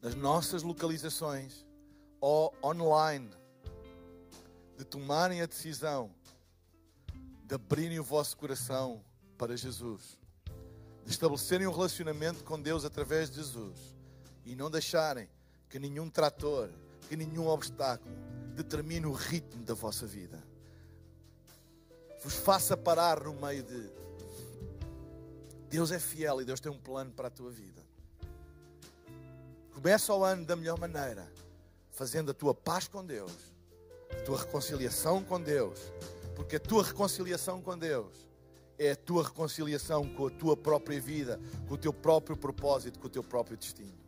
nas 0.00 0.14
nossas 0.14 0.62
localizações 0.62 1.66
ou 2.20 2.54
online, 2.62 3.30
de 4.76 4.84
tomarem 4.84 5.42
a 5.42 5.46
decisão 5.46 6.14
de 7.52 7.56
abrirem 7.56 7.98
o 7.98 8.02
vosso 8.02 8.34
coração 8.34 9.04
para 9.36 9.54
Jesus, 9.54 10.18
de 11.04 11.10
estabelecerem 11.10 11.66
um 11.66 11.70
relacionamento 11.70 12.42
com 12.44 12.58
Deus 12.58 12.82
através 12.82 13.28
de 13.28 13.36
Jesus 13.36 13.94
e 14.42 14.56
não 14.56 14.70
deixarem 14.70 15.28
que 15.72 15.78
nenhum 15.78 16.10
trator, 16.10 16.68
que 17.08 17.16
nenhum 17.16 17.48
obstáculo 17.48 18.14
determine 18.54 19.06
o 19.06 19.12
ritmo 19.12 19.64
da 19.64 19.72
vossa 19.72 20.06
vida. 20.06 20.38
Vos 22.22 22.34
faça 22.34 22.76
parar 22.76 23.24
no 23.24 23.32
meio 23.32 23.62
de. 23.62 23.90
Deus 25.70 25.90
é 25.90 25.98
fiel 25.98 26.42
e 26.42 26.44
Deus 26.44 26.60
tem 26.60 26.70
um 26.70 26.76
plano 26.76 27.10
para 27.12 27.28
a 27.28 27.30
tua 27.30 27.50
vida. 27.50 27.80
Começa 29.72 30.12
o 30.12 30.22
ano 30.22 30.44
da 30.44 30.54
melhor 30.54 30.78
maneira, 30.78 31.26
fazendo 31.90 32.32
a 32.32 32.34
tua 32.34 32.54
paz 32.54 32.86
com 32.86 33.02
Deus, 33.02 33.32
a 34.10 34.22
tua 34.24 34.40
reconciliação 34.40 35.24
com 35.24 35.40
Deus, 35.40 35.80
porque 36.36 36.56
a 36.56 36.60
tua 36.60 36.84
reconciliação 36.84 37.62
com 37.62 37.78
Deus 37.78 38.28
é 38.78 38.90
a 38.90 38.96
tua 38.96 39.24
reconciliação 39.24 40.06
com 40.06 40.26
a 40.26 40.30
tua 40.30 40.54
própria 40.54 41.00
vida, 41.00 41.40
com 41.66 41.76
o 41.76 41.78
teu 41.78 41.94
próprio 41.94 42.36
propósito, 42.36 42.98
com 42.98 43.06
o 43.06 43.10
teu 43.10 43.24
próprio 43.24 43.56
destino 43.56 44.01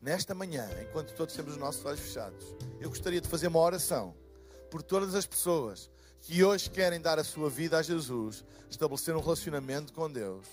nesta 0.00 0.34
manhã, 0.34 0.68
enquanto 0.82 1.14
todos 1.14 1.34
temos 1.34 1.52
os 1.52 1.58
nossos 1.58 1.84
olhos 1.84 2.00
fechados, 2.00 2.54
eu 2.80 2.88
gostaria 2.88 3.20
de 3.20 3.28
fazer 3.28 3.48
uma 3.48 3.60
oração 3.60 4.14
por 4.70 4.82
todas 4.82 5.14
as 5.14 5.26
pessoas 5.26 5.90
que 6.20 6.42
hoje 6.44 6.68
querem 6.70 7.00
dar 7.00 7.18
a 7.18 7.24
sua 7.24 7.48
vida 7.48 7.78
a 7.78 7.82
Jesus, 7.82 8.44
estabelecer 8.68 9.14
um 9.16 9.20
relacionamento 9.20 9.92
com 9.92 10.10
Deus. 10.10 10.46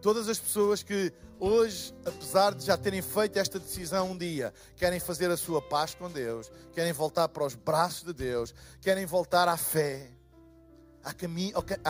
Todas 0.00 0.28
as 0.28 0.38
pessoas 0.38 0.82
que 0.82 1.12
hoje, 1.40 1.92
apesar 2.04 2.54
de 2.54 2.64
já 2.64 2.76
terem 2.76 3.02
feito 3.02 3.36
esta 3.36 3.58
decisão 3.58 4.12
um 4.12 4.16
dia, 4.16 4.54
querem 4.76 5.00
fazer 5.00 5.30
a 5.30 5.36
sua 5.36 5.60
paz 5.60 5.94
com 5.94 6.08
Deus, 6.08 6.50
querem 6.72 6.92
voltar 6.92 7.28
para 7.28 7.44
os 7.44 7.54
braços 7.54 8.04
de 8.04 8.12
Deus, 8.12 8.54
querem 8.80 9.04
voltar 9.06 9.48
à 9.48 9.56
fé, 9.56 10.08
à, 11.02 11.10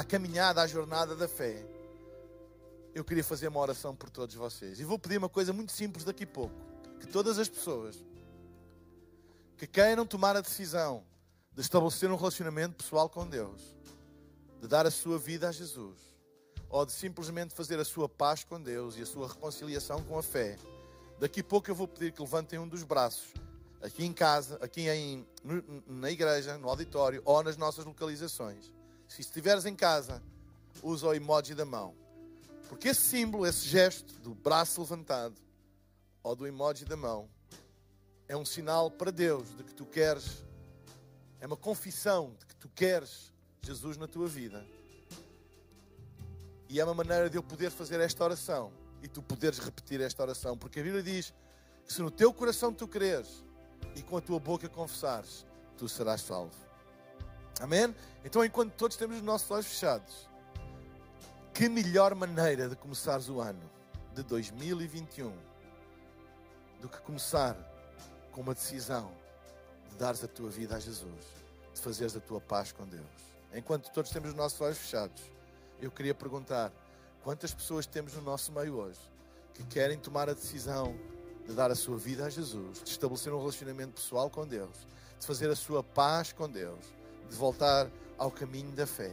à 0.00 0.04
caminhada, 0.04 0.62
à 0.62 0.66
jornada 0.66 1.14
da 1.14 1.28
fé. 1.28 1.66
Eu 2.94 3.04
queria 3.04 3.22
fazer 3.22 3.48
uma 3.48 3.60
oração 3.60 3.94
por 3.94 4.08
todos 4.08 4.34
vocês. 4.34 4.80
E 4.80 4.84
vou 4.84 4.98
pedir 4.98 5.18
uma 5.18 5.28
coisa 5.28 5.52
muito 5.52 5.72
simples 5.72 6.02
daqui 6.02 6.24
a 6.24 6.26
pouco: 6.26 6.54
que 6.98 7.06
todas 7.06 7.38
as 7.38 7.48
pessoas 7.48 7.96
que 9.56 9.66
queiram 9.66 10.06
tomar 10.06 10.36
a 10.36 10.40
decisão 10.40 11.02
de 11.52 11.60
estabelecer 11.60 12.10
um 12.10 12.16
relacionamento 12.16 12.76
pessoal 12.76 13.08
com 13.08 13.26
Deus, 13.26 13.74
de 14.60 14.68
dar 14.68 14.86
a 14.86 14.90
sua 14.90 15.18
vida 15.18 15.48
a 15.48 15.52
Jesus, 15.52 15.98
ou 16.70 16.86
de 16.86 16.92
simplesmente 16.92 17.54
fazer 17.54 17.80
a 17.80 17.84
sua 17.84 18.08
paz 18.08 18.44
com 18.44 18.62
Deus 18.62 18.96
e 18.96 19.02
a 19.02 19.06
sua 19.06 19.26
reconciliação 19.26 20.02
com 20.04 20.16
a 20.18 20.22
fé. 20.22 20.56
Daqui 21.18 21.40
a 21.40 21.44
pouco 21.44 21.68
eu 21.68 21.74
vou 21.74 21.88
pedir 21.88 22.12
que 22.12 22.20
levantem 22.20 22.58
um 22.58 22.68
dos 22.68 22.84
braços, 22.84 23.32
aqui 23.82 24.04
em 24.04 24.12
casa, 24.12 24.56
aqui 24.60 24.88
em, 24.88 25.26
na 25.86 26.10
igreja, 26.10 26.56
no 26.58 26.68
auditório 26.68 27.20
ou 27.24 27.42
nas 27.42 27.56
nossas 27.56 27.84
localizações. 27.84 28.70
Se 29.08 29.20
estiveres 29.20 29.64
em 29.64 29.74
casa, 29.74 30.22
usa 30.82 31.08
o 31.08 31.14
emoji 31.14 31.54
da 31.54 31.64
mão. 31.64 31.94
Porque 32.68 32.88
esse 32.88 33.00
símbolo, 33.00 33.46
esse 33.46 33.66
gesto 33.66 34.12
do 34.20 34.34
braço 34.34 34.80
levantado 34.80 35.34
ou 36.22 36.34
do 36.34 36.46
emoji 36.46 36.84
da 36.84 36.96
mão, 36.96 37.28
é 38.28 38.36
um 38.36 38.44
sinal 38.44 38.90
para 38.90 39.10
Deus 39.10 39.48
de 39.56 39.64
que 39.64 39.74
tu 39.74 39.86
queres, 39.86 40.44
é 41.40 41.46
uma 41.46 41.56
confissão 41.56 42.34
de 42.38 42.46
que 42.46 42.54
tu 42.56 42.68
queres 42.68 43.32
Jesus 43.62 43.96
na 43.96 44.06
tua 44.06 44.28
vida. 44.28 44.64
E 46.68 46.78
é 46.78 46.84
uma 46.84 46.94
maneira 46.94 47.30
de 47.30 47.36
eu 47.36 47.42
poder 47.42 47.70
fazer 47.70 47.98
esta 48.00 48.22
oração 48.22 48.70
e 49.02 49.08
tu 49.08 49.22
poderes 49.22 49.58
repetir 49.58 50.00
esta 50.00 50.22
oração, 50.22 50.56
porque 50.58 50.80
a 50.80 50.82
Bíblia 50.82 51.02
diz 51.02 51.32
que 51.86 51.92
se 51.92 52.02
no 52.02 52.10
teu 52.10 52.32
coração 52.32 52.72
tu 52.72 52.86
creres 52.86 53.42
e 53.94 54.02
com 54.02 54.18
a 54.18 54.20
tua 54.20 54.38
boca 54.38 54.68
confessares, 54.68 55.46
tu 55.76 55.88
serás 55.88 56.20
salvo. 56.20 56.54
Amém? 57.60 57.94
Então, 58.24 58.44
enquanto 58.44 58.74
todos 58.74 58.96
temos 58.96 59.16
os 59.16 59.22
nossos 59.22 59.50
olhos 59.50 59.66
fechados, 59.66 60.28
que 61.54 61.68
melhor 61.68 62.14
maneira 62.14 62.68
de 62.68 62.76
começares 62.76 63.28
o 63.28 63.40
ano 63.40 63.68
de 64.14 64.22
2021 64.22 65.47
do 66.80 66.88
que 66.88 66.98
começar 66.98 67.56
com 68.32 68.40
uma 68.40 68.54
decisão 68.54 69.10
de 69.90 69.96
dares 69.96 70.22
a 70.22 70.28
tua 70.28 70.48
vida 70.48 70.76
a 70.76 70.80
Jesus, 70.80 71.24
de 71.74 71.80
fazeres 71.80 72.16
a 72.16 72.20
tua 72.20 72.40
paz 72.40 72.72
com 72.72 72.86
Deus. 72.86 73.06
Enquanto 73.52 73.90
todos 73.90 74.10
temos 74.10 74.30
os 74.30 74.34
nossos 74.34 74.60
olhos 74.60 74.78
fechados, 74.78 75.22
eu 75.80 75.90
queria 75.90 76.14
perguntar: 76.14 76.72
quantas 77.22 77.52
pessoas 77.52 77.86
temos 77.86 78.14
no 78.14 78.22
nosso 78.22 78.52
meio 78.52 78.76
hoje 78.76 79.00
que 79.54 79.64
querem 79.64 79.98
tomar 79.98 80.28
a 80.28 80.34
decisão 80.34 80.94
de 81.46 81.54
dar 81.54 81.70
a 81.70 81.74
sua 81.74 81.96
vida 81.96 82.26
a 82.26 82.30
Jesus, 82.30 82.82
de 82.82 82.90
estabelecer 82.90 83.32
um 83.32 83.38
relacionamento 83.38 83.94
pessoal 83.94 84.30
com 84.30 84.46
Deus, 84.46 84.86
de 85.18 85.26
fazer 85.26 85.50
a 85.50 85.56
sua 85.56 85.82
paz 85.82 86.32
com 86.32 86.48
Deus, 86.48 86.84
de 87.28 87.34
voltar 87.34 87.90
ao 88.16 88.30
caminho 88.30 88.70
da 88.72 88.86
fé? 88.86 89.12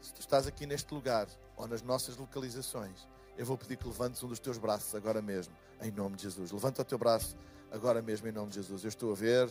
Se 0.00 0.12
tu 0.12 0.20
estás 0.20 0.46
aqui 0.46 0.66
neste 0.66 0.92
lugar 0.92 1.26
ou 1.56 1.66
nas 1.66 1.82
nossas 1.82 2.16
localizações, 2.16 3.08
eu 3.36 3.46
vou 3.46 3.56
pedir 3.56 3.76
que 3.76 3.86
levantes 3.86 4.22
um 4.22 4.28
dos 4.28 4.38
teus 4.38 4.58
braços 4.58 4.94
agora 4.94 5.22
mesmo, 5.22 5.54
em 5.80 5.90
nome 5.90 6.16
de 6.16 6.24
Jesus. 6.24 6.52
Levanta 6.52 6.82
o 6.82 6.84
teu 6.84 6.98
braço 6.98 7.36
agora 7.70 8.02
mesmo, 8.02 8.28
em 8.28 8.32
nome 8.32 8.50
de 8.50 8.56
Jesus. 8.56 8.84
Eu 8.84 8.88
estou 8.88 9.12
a 9.12 9.14
ver 9.14 9.48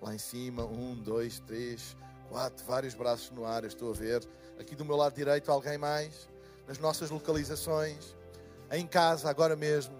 lá 0.00 0.14
em 0.14 0.18
cima, 0.18 0.64
um, 0.64 0.94
dois, 0.94 1.40
três, 1.40 1.96
quatro, 2.28 2.64
vários 2.64 2.94
braços 2.94 3.30
no 3.30 3.44
ar, 3.44 3.62
eu 3.62 3.68
estou 3.68 3.90
a 3.90 3.94
ver. 3.94 4.26
Aqui 4.58 4.74
do 4.74 4.84
meu 4.84 4.96
lado 4.96 5.14
direito, 5.14 5.50
alguém 5.50 5.78
mais? 5.78 6.28
Nas 6.66 6.78
nossas 6.78 7.10
localizações, 7.10 8.16
em 8.70 8.86
casa, 8.86 9.28
agora 9.28 9.56
mesmo. 9.56 9.94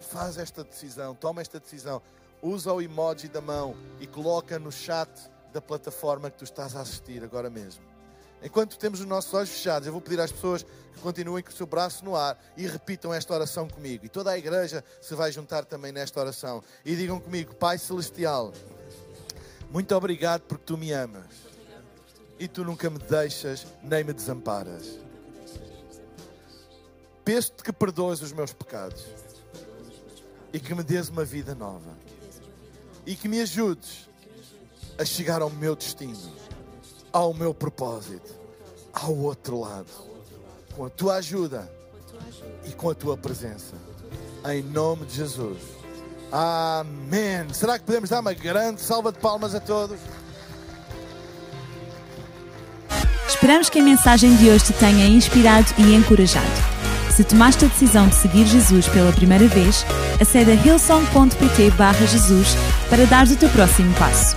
Faz 0.00 0.38
esta 0.38 0.62
decisão, 0.62 1.14
toma 1.14 1.40
esta 1.40 1.58
decisão. 1.58 2.00
Usa 2.40 2.72
o 2.72 2.80
emoji 2.80 3.28
da 3.28 3.40
mão 3.40 3.74
e 3.98 4.06
coloca 4.06 4.58
no 4.58 4.70
chat 4.70 5.10
da 5.52 5.60
plataforma 5.60 6.30
que 6.30 6.38
tu 6.38 6.44
estás 6.44 6.76
a 6.76 6.80
assistir 6.80 7.24
agora 7.24 7.50
mesmo. 7.50 7.82
Enquanto 8.42 8.78
temos 8.78 9.00
os 9.00 9.06
nossos 9.06 9.32
olhos 9.34 9.50
fechados, 9.50 9.86
eu 9.86 9.92
vou 9.92 10.00
pedir 10.00 10.20
às 10.20 10.30
pessoas 10.30 10.62
que 10.62 11.00
continuem 11.00 11.42
com 11.42 11.50
o 11.50 11.52
seu 11.52 11.66
braço 11.66 12.04
no 12.04 12.14
ar 12.14 12.38
e 12.56 12.66
repitam 12.66 13.12
esta 13.12 13.34
oração 13.34 13.68
comigo. 13.68 14.06
E 14.06 14.08
toda 14.08 14.30
a 14.30 14.38
igreja 14.38 14.84
se 15.00 15.14
vai 15.14 15.32
juntar 15.32 15.64
também 15.64 15.92
nesta 15.92 16.20
oração. 16.20 16.62
E 16.84 16.94
digam 16.94 17.20
comigo: 17.20 17.54
Pai 17.54 17.78
Celestial, 17.78 18.52
muito 19.70 19.94
obrigado 19.94 20.42
porque 20.42 20.64
tu 20.64 20.78
me 20.78 20.92
amas 20.92 21.48
e 22.38 22.46
tu 22.46 22.64
nunca 22.64 22.88
me 22.88 22.98
deixas 22.98 23.66
nem 23.82 24.04
me 24.04 24.12
desamparas. 24.12 24.98
Peço-te 27.24 27.62
que 27.62 27.72
perdoes 27.72 28.22
os 28.22 28.32
meus 28.32 28.52
pecados 28.52 29.04
e 30.52 30.58
que 30.58 30.74
me 30.74 30.82
dês 30.82 31.08
uma 31.08 31.24
vida 31.24 31.54
nova 31.54 31.94
e 33.04 33.14
que 33.14 33.28
me 33.28 33.40
ajudes 33.40 34.08
a 34.98 35.04
chegar 35.04 35.42
ao 35.42 35.50
meu 35.50 35.76
destino, 35.76 36.32
ao 37.12 37.32
meu 37.34 37.54
propósito, 37.54 38.34
ao 38.92 39.16
outro 39.16 39.60
lado, 39.60 39.90
com 40.74 40.84
a 40.84 40.90
tua 40.90 41.14
ajuda 41.16 41.70
e 42.66 42.72
com 42.72 42.90
a 42.90 42.94
tua 42.94 43.16
presença. 43.16 43.74
Em 44.46 44.62
nome 44.62 45.06
de 45.06 45.16
Jesus. 45.16 45.58
Amém. 46.30 47.46
Será 47.52 47.78
que 47.78 47.84
podemos 47.84 48.10
dar 48.10 48.20
uma 48.20 48.34
grande 48.34 48.80
salva 48.80 49.10
de 49.10 49.18
palmas 49.18 49.54
a 49.54 49.60
todos? 49.60 49.98
Esperamos 53.26 53.68
que 53.70 53.78
a 53.78 53.82
mensagem 53.82 54.34
de 54.36 54.50
hoje 54.50 54.66
te 54.66 54.72
tenha 54.74 55.06
inspirado 55.06 55.72
e 55.78 55.94
encorajado. 55.94 56.46
Se 57.14 57.24
tomaste 57.24 57.64
a 57.64 57.68
decisão 57.68 58.08
de 58.08 58.14
seguir 58.14 58.46
Jesus 58.46 58.86
pela 58.88 59.12
primeira 59.12 59.46
vez, 59.48 59.84
acede 60.20 60.52
a 60.52 60.54
hillsong.pt 60.54 62.06
Jesus 62.06 62.48
para 62.88 63.04
dar 63.06 63.26
o 63.26 63.36
teu 63.36 63.48
próximo 63.50 63.92
passo. 63.94 64.36